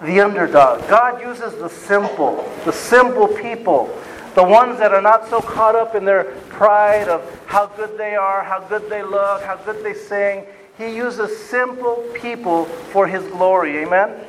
the 0.02 0.20
underdog. 0.20 0.88
God 0.88 1.20
uses 1.20 1.54
the 1.56 1.68
simple, 1.68 2.50
the 2.64 2.72
simple 2.72 3.28
people, 3.28 3.94
the 4.34 4.42
ones 4.42 4.78
that 4.78 4.92
are 4.92 5.02
not 5.02 5.28
so 5.28 5.40
caught 5.40 5.74
up 5.74 5.94
in 5.94 6.04
their 6.04 6.24
pride 6.48 7.08
of 7.08 7.22
how 7.46 7.66
good 7.66 7.98
they 7.98 8.14
are, 8.16 8.42
how 8.42 8.60
good 8.60 8.88
they 8.88 9.02
look, 9.02 9.42
how 9.42 9.56
good 9.56 9.84
they 9.84 9.94
sing. 9.94 10.44
He 10.78 10.96
uses 10.96 11.36
simple 11.38 11.96
people 12.14 12.64
for 12.64 13.06
His 13.06 13.22
glory. 13.24 13.78
Amen? 13.78 14.24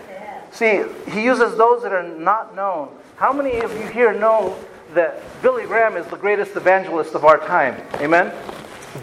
See, 0.52 0.84
He 1.10 1.24
uses 1.24 1.58
those 1.58 1.84
that 1.84 1.94
are 1.94 2.04
not 2.04 2.56
known. 2.56 2.90
How 3.16 3.32
many 3.32 3.60
of 3.60 3.72
you 3.80 3.88
here 3.88 4.14
know 4.14 4.58
that 4.94 5.22
Billy 5.42 5.66
Graham 5.66 5.96
is 5.96 6.06
the 6.08 6.18
greatest 6.18 6.56
evangelist 6.56 7.16
of 7.16 7.24
our 7.24 7.38
time? 7.38 7.82
Amen? 7.96 8.34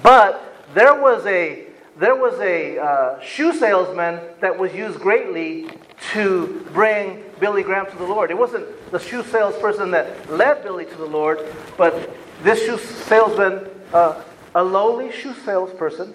But 0.02 0.54
there 0.74 0.94
was 0.94 1.24
a 1.26 1.66
there 2.00 2.16
was 2.16 2.40
a 2.40 2.78
uh, 2.78 3.20
shoe 3.20 3.52
salesman 3.52 4.18
that 4.40 4.58
was 4.58 4.72
used 4.74 4.98
greatly 4.98 5.68
to 6.12 6.66
bring 6.72 7.22
Billy 7.38 7.62
Graham 7.62 7.84
to 7.90 7.96
the 7.98 8.06
Lord. 8.06 8.30
It 8.30 8.38
wasn't 8.38 8.66
the 8.90 8.98
shoe 8.98 9.22
salesperson 9.22 9.90
that 9.90 10.30
led 10.30 10.62
Billy 10.62 10.86
to 10.86 10.96
the 10.96 11.04
Lord, 11.04 11.40
but 11.76 12.10
this 12.42 12.64
shoe 12.64 12.78
salesman, 12.78 13.68
uh, 13.92 14.22
a 14.54 14.64
lowly 14.64 15.12
shoe 15.12 15.34
salesperson, 15.44 16.14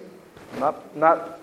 not, 0.58 0.96
not 0.96 1.38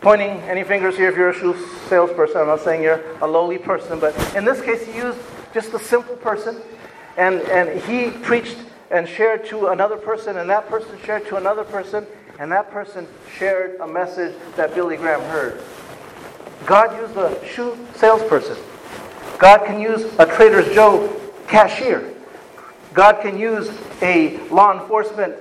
pointing 0.00 0.40
any 0.48 0.64
fingers 0.64 0.96
here 0.96 1.10
if 1.10 1.16
you're 1.16 1.28
a 1.28 1.38
shoe 1.38 1.54
salesperson. 1.90 2.40
I'm 2.40 2.46
not 2.46 2.60
saying 2.60 2.82
you're 2.82 3.02
a 3.20 3.26
lowly 3.26 3.58
person, 3.58 4.00
but 4.00 4.16
in 4.34 4.46
this 4.46 4.62
case, 4.62 4.86
he 4.86 4.96
used 4.96 5.18
just 5.52 5.74
a 5.74 5.78
simple 5.78 6.16
person, 6.16 6.62
and, 7.18 7.42
and 7.42 7.78
he 7.82 8.10
preached 8.10 8.56
and 8.90 9.06
shared 9.06 9.44
to 9.46 9.66
another 9.66 9.98
person, 9.98 10.38
and 10.38 10.48
that 10.48 10.66
person 10.70 10.98
shared 11.04 11.26
to 11.26 11.36
another 11.36 11.64
person, 11.64 12.06
and 12.42 12.50
that 12.50 12.72
person 12.72 13.06
shared 13.38 13.78
a 13.78 13.86
message 13.86 14.34
that 14.56 14.74
Billy 14.74 14.96
Graham 14.96 15.20
heard. 15.30 15.62
God 16.66 17.00
used 17.00 17.16
a 17.16 17.46
shoe 17.46 17.78
salesperson. 17.94 18.56
God 19.38 19.64
can 19.64 19.80
use 19.80 20.12
a 20.18 20.26
Trader's 20.26 20.74
Joe 20.74 21.20
cashier. 21.46 22.12
God 22.94 23.22
can 23.22 23.38
use 23.38 23.70
a 24.02 24.38
law 24.48 24.72
enforcement 24.76 25.36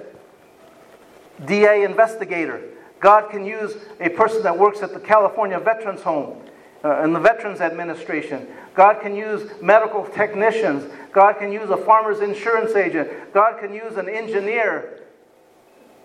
DA 1.48 1.86
investigator. 1.86 2.62
God 3.00 3.32
can 3.32 3.46
use 3.46 3.78
a 4.00 4.10
person 4.10 4.44
that 4.44 4.56
works 4.56 4.84
at 4.84 4.94
the 4.94 5.00
California 5.00 5.60
Veterans 5.60 6.04
Home 6.04 6.40
uh, 6.84 7.02
and 7.02 7.16
the 7.16 7.20
Veterans 7.20 7.62
Administration. 7.62 8.46
God 8.76 9.02
can 9.02 9.16
use 9.16 9.50
medical 9.60 10.06
technicians. 10.06 10.84
God 11.12 11.40
can 11.40 11.52
use 11.52 11.72
a 11.72 11.78
farmer's 11.78 12.20
insurance 12.20 12.76
agent. 12.76 13.10
God 13.34 13.60
can 13.60 13.74
use 13.74 13.98
an 13.98 14.08
engineer 14.08 15.01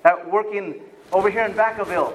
at 0.07 0.31
working 0.31 0.81
over 1.13 1.29
here 1.29 1.45
in 1.45 1.53
Vacaville. 1.53 2.15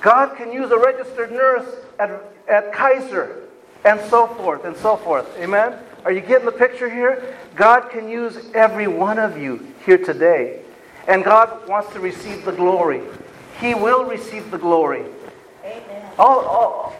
God 0.00 0.34
can 0.36 0.50
use 0.50 0.70
a 0.70 0.78
registered 0.78 1.30
nurse 1.30 1.66
at, 1.98 2.10
at 2.48 2.72
Kaiser 2.72 3.42
and 3.84 4.00
so 4.08 4.26
forth 4.26 4.64
and 4.64 4.74
so 4.76 4.96
forth. 4.96 5.28
Amen? 5.38 5.74
Are 6.04 6.12
you 6.12 6.22
getting 6.22 6.46
the 6.46 6.52
picture 6.52 6.88
here? 6.88 7.36
God 7.54 7.90
can 7.90 8.08
use 8.08 8.38
every 8.54 8.86
one 8.86 9.18
of 9.18 9.36
you 9.36 9.66
here 9.84 9.98
today. 9.98 10.62
And 11.06 11.22
God 11.22 11.68
wants 11.68 11.92
to 11.92 12.00
receive 12.00 12.44
the 12.44 12.52
glory. 12.52 13.02
He 13.60 13.74
will 13.74 14.04
receive 14.04 14.50
the 14.50 14.58
glory. 14.58 15.04
Amen. 15.64 16.12
All, 16.18 16.40
all, 16.40 16.96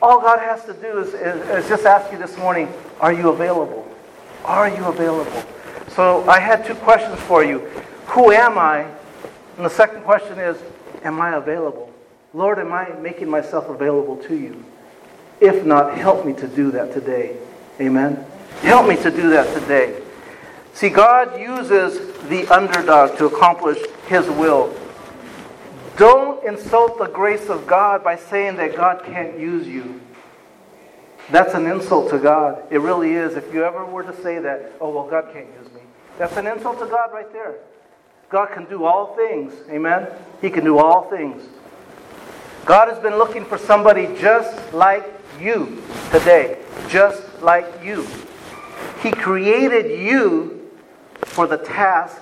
all 0.00 0.20
God 0.20 0.38
has 0.40 0.64
to 0.64 0.72
do 0.72 1.00
is, 1.00 1.08
is, 1.08 1.48
is 1.48 1.68
just 1.68 1.84
ask 1.84 2.10
you 2.10 2.18
this 2.18 2.36
morning 2.38 2.72
are 2.98 3.12
you 3.12 3.28
available? 3.28 3.86
Are 4.44 4.68
you 4.68 4.84
available? 4.86 5.42
So 5.88 6.26
I 6.28 6.40
had 6.40 6.64
two 6.64 6.74
questions 6.76 7.20
for 7.20 7.44
you. 7.44 7.60
Who 8.06 8.32
am 8.32 8.56
I? 8.58 8.86
And 9.56 9.64
the 9.64 9.70
second 9.70 10.02
question 10.02 10.38
is, 10.38 10.56
am 11.02 11.20
I 11.20 11.36
available? 11.36 11.92
Lord, 12.32 12.58
am 12.58 12.72
I 12.72 12.88
making 13.00 13.30
myself 13.30 13.68
available 13.68 14.16
to 14.24 14.36
you? 14.36 14.64
If 15.40 15.64
not, 15.64 15.96
help 15.96 16.26
me 16.26 16.32
to 16.34 16.48
do 16.48 16.70
that 16.72 16.92
today. 16.92 17.36
Amen. 17.80 18.24
Help 18.60 18.88
me 18.88 18.96
to 18.96 19.10
do 19.10 19.30
that 19.30 19.52
today. 19.54 20.00
See, 20.72 20.88
God 20.88 21.38
uses 21.38 22.12
the 22.28 22.46
underdog 22.48 23.16
to 23.18 23.26
accomplish 23.26 23.78
his 24.08 24.26
will. 24.28 24.74
Don't 25.96 26.44
insult 26.44 26.98
the 26.98 27.06
grace 27.06 27.48
of 27.48 27.66
God 27.68 28.02
by 28.02 28.16
saying 28.16 28.56
that 28.56 28.74
God 28.74 29.04
can't 29.04 29.38
use 29.38 29.68
you. 29.68 30.00
That's 31.30 31.54
an 31.54 31.66
insult 31.66 32.10
to 32.10 32.18
God. 32.18 32.62
It 32.70 32.80
really 32.80 33.12
is. 33.12 33.36
If 33.36 33.54
you 33.54 33.64
ever 33.64 33.84
were 33.84 34.02
to 34.02 34.22
say 34.22 34.40
that, 34.40 34.72
oh, 34.80 34.90
well, 34.90 35.08
God 35.08 35.32
can't 35.32 35.46
use 35.60 35.72
me. 35.72 35.80
That's 36.18 36.36
an 36.36 36.46
insult 36.48 36.80
to 36.80 36.86
God 36.86 37.12
right 37.12 37.32
there. 37.32 37.54
God 38.34 38.50
can 38.50 38.64
do 38.64 38.84
all 38.84 39.14
things. 39.14 39.54
Amen? 39.70 40.08
He 40.40 40.50
can 40.50 40.64
do 40.64 40.78
all 40.78 41.02
things. 41.08 41.40
God 42.64 42.88
has 42.88 42.98
been 42.98 43.16
looking 43.16 43.44
for 43.44 43.56
somebody 43.56 44.08
just 44.18 44.74
like 44.74 45.04
you 45.40 45.80
today. 46.10 46.58
Just 46.88 47.22
like 47.42 47.64
you. 47.84 48.04
He 49.04 49.12
created 49.12 50.00
you 50.00 50.68
for 51.26 51.46
the 51.46 51.58
task 51.58 52.20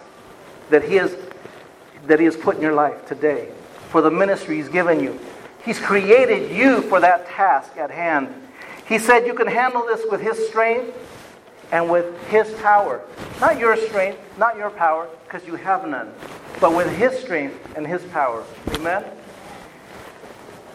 that 0.69 0.85
He 0.85 0.97
has, 0.97 1.17
that 2.09 2.19
he 2.19 2.27
has 2.27 2.37
put 2.37 2.57
in 2.57 2.61
your 2.61 2.75
life 2.75 3.07
today, 3.07 3.51
for 3.89 4.03
the 4.03 4.11
ministry 4.11 4.57
He's 4.57 4.69
given 4.69 5.01
you. 5.01 5.19
He's 5.65 5.79
created 5.79 6.55
you 6.55 6.83
for 6.83 7.01
that 7.01 7.27
task 7.27 7.79
at 7.79 7.91
hand. 7.91 8.29
He 8.87 8.99
said 8.99 9.27
you 9.27 9.33
can 9.33 9.47
handle 9.47 9.87
this 9.87 10.05
with 10.11 10.21
His 10.21 10.47
strength 10.49 10.95
and 11.73 11.91
with 11.91 12.17
His 12.29 12.53
power. 12.61 13.03
Not 13.41 13.59
your 13.59 13.77
strength, 13.77 14.21
not 14.39 14.57
your 14.57 14.71
power, 14.71 15.09
because 15.25 15.47
you 15.47 15.57
have 15.57 15.89
none, 15.89 16.13
but 16.61 16.77
with 16.77 16.95
His 16.97 17.19
strength 17.19 17.59
and 17.75 17.87
His 17.87 18.03
power. 18.05 18.45
Amen? 18.75 19.05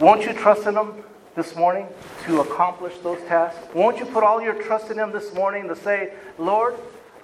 Won't 0.00 0.26
you 0.26 0.34
trust 0.34 0.66
in 0.66 0.76
Him 0.76 1.02
this 1.34 1.56
morning 1.56 1.86
to 2.24 2.40
accomplish 2.40 2.98
those 2.98 3.20
tasks? 3.22 3.58
Won't 3.74 3.98
you 3.98 4.04
put 4.04 4.24
all 4.24 4.42
your 4.42 4.54
trust 4.54 4.90
in 4.90 4.98
Him 4.98 5.12
this 5.12 5.32
morning 5.32 5.68
to 5.68 5.76
say, 5.76 6.12
Lord, 6.36 6.74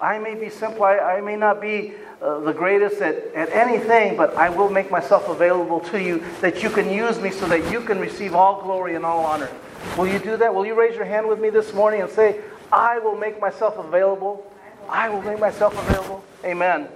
I 0.01 0.19
may 0.19 0.35
be 0.35 0.49
simple, 0.49 0.85
I, 0.85 0.99
I 0.99 1.21
may 1.21 1.37
not 1.37 1.61
be 1.61 1.95
uh, 2.21 2.41
the 2.41 2.53
greatest 2.53 3.01
at, 3.01 3.17
at 3.35 3.51
anything, 3.51 4.17
but 4.17 4.35
I 4.37 4.49
will 4.49 4.71
make 4.71 4.91
myself 4.91 5.29
available 5.29 5.81
to 5.81 6.01
you 6.01 6.25
that 6.41 6.63
you 6.63 6.71
can 6.71 6.91
use 6.91 7.21
me 7.21 7.31
so 7.31 7.47
that 7.47 7.71
you 7.71 7.81
can 7.81 7.99
receive 7.99 8.35
all 8.35 8.63
glory 8.63 8.95
and 8.95 9.05
all 9.05 9.25
honor. 9.25 9.51
Will 9.97 10.07
you 10.07 10.19
do 10.19 10.37
that? 10.37 10.55
Will 10.55 10.67
you 10.67 10.75
raise 10.75 10.97
your 10.97 11.05
hand 11.05 11.29
with 11.29 11.39
me 11.39 11.51
this 11.51 11.73
morning 11.75 12.01
and 12.01 12.11
say, 12.11 12.41
I 12.73 12.99
will 12.99 13.17
make 13.17 13.41
myself 13.41 13.79
available? 13.79 14.51
I 14.89 15.09
will 15.09 15.23
make 15.23 15.41
myself 15.41 15.77
available. 15.89 16.25
Amen. 16.45 16.89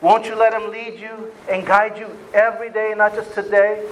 Won't 0.00 0.26
you 0.26 0.34
let 0.34 0.52
him 0.52 0.70
lead 0.70 0.98
you 0.98 1.32
and 1.48 1.64
guide 1.64 1.96
you 1.96 2.08
every 2.34 2.70
day, 2.70 2.92
not 2.96 3.14
just 3.14 3.32
today, 3.34 3.88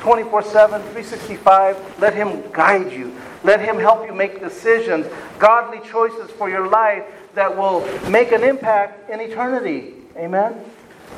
24 0.00 0.42
7, 0.42 0.80
365? 0.80 1.98
Let 1.98 2.14
him 2.14 2.42
guide 2.52 2.92
you. 2.92 3.16
Let 3.42 3.60
him 3.60 3.78
help 3.78 4.06
you 4.06 4.14
make 4.14 4.40
decisions, 4.40 5.06
godly 5.38 5.80
choices 5.88 6.30
for 6.32 6.50
your 6.50 6.68
life 6.68 7.04
that 7.34 7.56
will 7.56 7.80
make 8.10 8.32
an 8.32 8.42
impact 8.42 9.08
in 9.08 9.20
eternity. 9.20 9.94
Amen? 10.16 10.62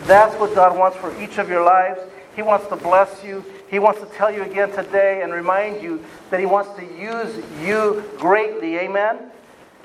That's 0.04 0.34
what 0.36 0.54
God 0.54 0.76
wants 0.76 0.96
for 0.98 1.16
each 1.20 1.38
of 1.38 1.48
your 1.48 1.64
lives. 1.64 2.00
He 2.36 2.42
wants 2.42 2.68
to 2.68 2.76
bless 2.76 3.24
you. 3.24 3.44
He 3.68 3.78
wants 3.78 4.00
to 4.00 4.06
tell 4.06 4.30
you 4.32 4.42
again 4.42 4.70
today 4.70 5.22
and 5.22 5.32
remind 5.32 5.82
you 5.82 6.04
that 6.30 6.38
He 6.38 6.46
wants 6.46 6.70
to 6.78 6.84
use 6.84 7.44
you 7.61 8.04
greatly. 8.18 8.76
Amen? 8.78 9.18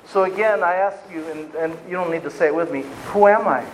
So 0.08 0.24
again, 0.24 0.62
I 0.62 0.74
ask 0.74 0.98
you, 1.12 1.24
and, 1.30 1.54
and 1.54 1.76
you 1.86 1.92
don't 1.92 2.10
need 2.10 2.22
to 2.22 2.30
say 2.30 2.46
it 2.46 2.54
with 2.54 2.70
me, 2.70 2.84
who 3.06 3.26
am 3.26 3.48
I? 3.48 3.64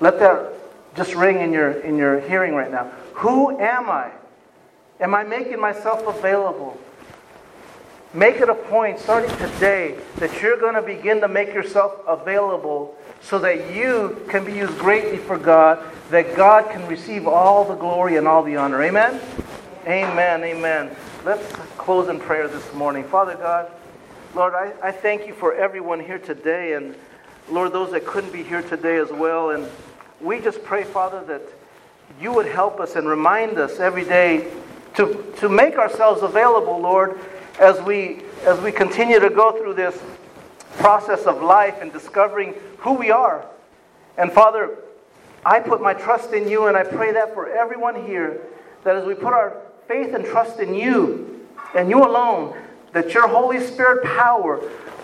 Let 0.00 0.18
that 0.20 0.52
just 0.96 1.14
ring 1.14 1.40
in 1.40 1.52
your, 1.52 1.72
in 1.72 1.96
your 1.96 2.20
hearing 2.20 2.54
right 2.54 2.70
now. 2.70 2.90
Who 3.14 3.58
am 3.58 3.90
I? 3.90 4.10
Am 5.00 5.14
I 5.14 5.24
making 5.24 5.60
myself 5.60 6.06
available? 6.06 6.78
Make 8.12 8.36
it 8.36 8.48
a 8.48 8.54
point 8.54 9.00
starting 9.00 9.36
today 9.38 9.96
that 10.16 10.40
you're 10.40 10.56
going 10.56 10.74
to 10.74 10.82
begin 10.82 11.20
to 11.20 11.28
make 11.28 11.52
yourself 11.52 12.00
available 12.06 12.96
so 13.20 13.40
that 13.40 13.74
you 13.74 14.24
can 14.28 14.44
be 14.44 14.52
used 14.52 14.78
greatly 14.78 15.18
for 15.18 15.36
God, 15.36 15.84
that 16.10 16.36
God 16.36 16.70
can 16.70 16.86
receive 16.86 17.26
all 17.26 17.64
the 17.64 17.74
glory 17.74 18.16
and 18.16 18.28
all 18.28 18.44
the 18.44 18.56
honor. 18.56 18.82
Amen? 18.82 19.20
Amen. 19.86 20.44
Amen. 20.44 20.96
Let's 21.24 21.44
close 21.76 22.08
in 22.08 22.20
prayer 22.20 22.46
this 22.46 22.72
morning. 22.72 23.02
Father 23.02 23.34
God, 23.34 23.70
Lord, 24.34 24.54
I, 24.54 24.72
I 24.82 24.90
thank 24.90 25.26
you 25.26 25.34
for 25.34 25.54
everyone 25.54 26.00
here 26.00 26.18
today, 26.18 26.72
and 26.72 26.94
Lord, 27.48 27.72
those 27.72 27.92
that 27.92 28.04
couldn't 28.04 28.32
be 28.32 28.42
here 28.42 28.62
today 28.62 28.96
as 28.96 29.10
well. 29.10 29.50
And 29.50 29.68
we 30.20 30.40
just 30.40 30.64
pray, 30.64 30.84
Father, 30.84 31.24
that 31.24 31.42
you 32.20 32.32
would 32.32 32.46
help 32.46 32.80
us 32.80 32.96
and 32.96 33.06
remind 33.08 33.58
us 33.58 33.78
every 33.78 34.04
day 34.04 34.50
to, 34.94 35.32
to 35.38 35.48
make 35.48 35.76
ourselves 35.76 36.22
available, 36.22 36.80
Lord 36.80 37.18
as 37.58 37.80
we, 37.82 38.22
as 38.44 38.60
we 38.60 38.72
continue 38.72 39.20
to 39.20 39.30
go 39.30 39.52
through 39.56 39.74
this 39.74 40.00
process 40.78 41.24
of 41.24 41.42
life 41.42 41.80
and 41.80 41.92
discovering 41.92 42.54
who 42.78 42.94
we 42.94 43.10
are. 43.10 43.46
And 44.18 44.32
Father, 44.32 44.76
I 45.44 45.60
put 45.60 45.80
my 45.80 45.94
trust 45.94 46.32
in 46.32 46.48
you, 46.48 46.66
and 46.66 46.76
I 46.76 46.84
pray 46.84 47.12
that 47.12 47.34
for 47.34 47.48
everyone 47.48 48.06
here, 48.06 48.40
that 48.82 48.96
as 48.96 49.04
we 49.04 49.14
put 49.14 49.32
our 49.32 49.56
faith 49.86 50.14
and 50.14 50.24
trust 50.24 50.58
in 50.58 50.74
you 50.74 51.46
and 51.74 51.88
you 51.88 52.02
alone, 52.02 52.56
that 52.94 53.12
your 53.12 53.28
Holy 53.28 53.60
Spirit 53.60 54.04
power 54.04 54.60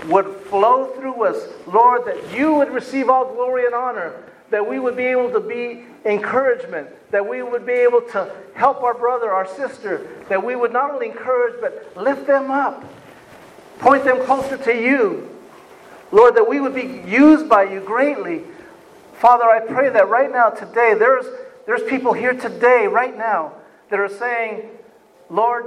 would 0.07 0.37
flow 0.47 0.87
through 0.95 1.25
us, 1.25 1.49
Lord, 1.67 2.07
that 2.07 2.33
you 2.33 2.55
would 2.55 2.71
receive 2.71 3.11
all 3.11 3.35
glory 3.35 3.67
and 3.67 3.75
honor, 3.75 4.15
that 4.49 4.67
we 4.67 4.79
would 4.79 4.97
be 4.97 5.05
able 5.05 5.31
to 5.33 5.41
be 5.41 5.85
encouragement, 6.05 6.89
that 7.11 7.29
we 7.29 7.43
would 7.43 7.67
be 7.67 7.73
able 7.73 8.01
to 8.01 8.33
help 8.55 8.83
our 8.83 8.95
brother, 8.95 9.31
our 9.31 9.47
sister, 9.47 10.09
that 10.29 10.43
we 10.43 10.55
would 10.55 10.73
not 10.73 10.93
only 10.93 11.09
encourage, 11.09 11.61
but 11.61 11.97
lift 11.97 12.29
them 12.29 12.51
up, 12.51 12.85
point 13.81 14.05
them 14.05 14.25
closer 14.25 14.57
to 14.57 14.73
you. 14.73 15.29
Lord, 16.13 16.37
that 16.37 16.49
we 16.49 16.61
would 16.61 16.75
be 16.75 17.03
used 17.11 17.49
by 17.49 17.65
you 17.65 17.81
greatly. 17.81 18.43
Father, 19.15 19.45
I 19.45 19.61
pray 19.61 19.91
that 19.91 20.09
right 20.09 20.31
now, 20.31 20.51
today, 20.51 20.95
there's, 20.95 21.27
there's 21.67 21.83
people 21.83 22.13
here 22.13 22.35
today, 22.35 22.87
right 22.87 23.17
now, 23.17 23.53
that 23.91 23.99
are 23.99 24.09
saying, 24.09 24.69
Lord, 25.29 25.67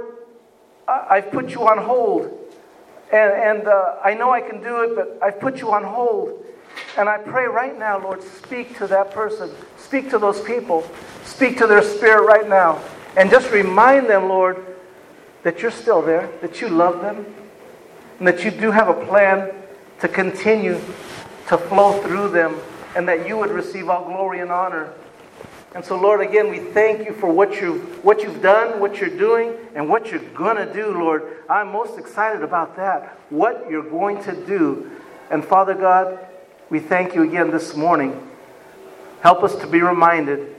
I've 0.86 1.30
put 1.30 1.50
you 1.50 1.66
on 1.66 1.78
hold. 1.78 2.40
And, 3.12 3.32
and 3.32 3.68
uh, 3.68 3.96
I 4.02 4.14
know 4.14 4.32
I 4.32 4.40
can 4.40 4.62
do 4.62 4.82
it, 4.82 4.96
but 4.96 5.18
I've 5.22 5.38
put 5.40 5.60
you 5.60 5.72
on 5.72 5.84
hold. 5.84 6.44
And 6.98 7.08
I 7.08 7.18
pray 7.18 7.46
right 7.46 7.78
now, 7.78 8.02
Lord, 8.02 8.22
speak 8.22 8.76
to 8.78 8.86
that 8.88 9.12
person. 9.12 9.50
Speak 9.76 10.10
to 10.10 10.18
those 10.18 10.40
people. 10.40 10.88
Speak 11.24 11.58
to 11.58 11.66
their 11.66 11.82
spirit 11.82 12.22
right 12.26 12.48
now. 12.48 12.82
And 13.16 13.30
just 13.30 13.50
remind 13.50 14.08
them, 14.08 14.28
Lord, 14.28 14.64
that 15.44 15.60
you're 15.60 15.70
still 15.70 16.02
there, 16.02 16.30
that 16.40 16.60
you 16.60 16.68
love 16.68 17.00
them, 17.02 17.26
and 18.18 18.26
that 18.26 18.44
you 18.44 18.50
do 18.50 18.70
have 18.70 18.88
a 18.88 19.06
plan 19.06 19.52
to 20.00 20.08
continue 20.08 20.80
to 21.48 21.58
flow 21.58 22.00
through 22.02 22.30
them, 22.30 22.58
and 22.96 23.06
that 23.06 23.28
you 23.28 23.36
would 23.36 23.50
receive 23.50 23.88
all 23.88 24.04
glory 24.04 24.40
and 24.40 24.50
honor. 24.50 24.92
And 25.74 25.84
so, 25.84 26.00
Lord, 26.00 26.20
again, 26.20 26.50
we 26.50 26.60
thank 26.60 27.04
you 27.04 27.12
for 27.12 27.28
what 27.28 27.60
you've, 27.60 28.04
what 28.04 28.22
you've 28.22 28.40
done, 28.40 28.78
what 28.78 28.98
you're 28.98 29.10
doing, 29.10 29.54
and 29.74 29.88
what 29.88 30.10
you're 30.10 30.20
going 30.30 30.56
to 30.56 30.72
do, 30.72 30.96
Lord. 30.96 31.38
I'm 31.50 31.72
most 31.72 31.98
excited 31.98 32.42
about 32.42 32.76
that, 32.76 33.18
what 33.28 33.68
you're 33.68 33.88
going 33.88 34.22
to 34.22 34.46
do. 34.46 34.90
And 35.30 35.44
Father 35.44 35.74
God, 35.74 36.18
we 36.70 36.78
thank 36.78 37.14
you 37.16 37.22
again 37.22 37.50
this 37.50 37.74
morning. 37.74 38.30
Help 39.20 39.42
us 39.42 39.56
to 39.56 39.66
be 39.66 39.80
reminded 39.80 40.54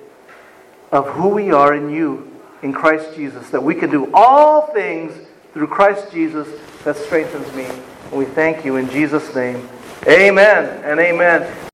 of 0.91 1.07
who 1.09 1.29
we 1.29 1.51
are 1.51 1.73
in 1.73 1.89
you, 1.89 2.31
in 2.61 2.73
Christ 2.73 3.15
Jesus, 3.15 3.49
that 3.51 3.63
we 3.63 3.73
can 3.73 3.89
do 3.89 4.11
all 4.13 4.73
things 4.73 5.13
through 5.53 5.67
Christ 5.67 6.11
Jesus 6.11 6.47
that 6.83 6.97
strengthens 6.97 7.53
me. 7.55 7.65
And 8.09 8.19
we 8.19 8.25
thank 8.25 8.65
you 8.65 8.75
in 8.75 8.89
Jesus' 8.89 9.33
name. 9.33 9.69
Amen 10.07 10.83
and 10.83 10.99
amen. 10.99 11.71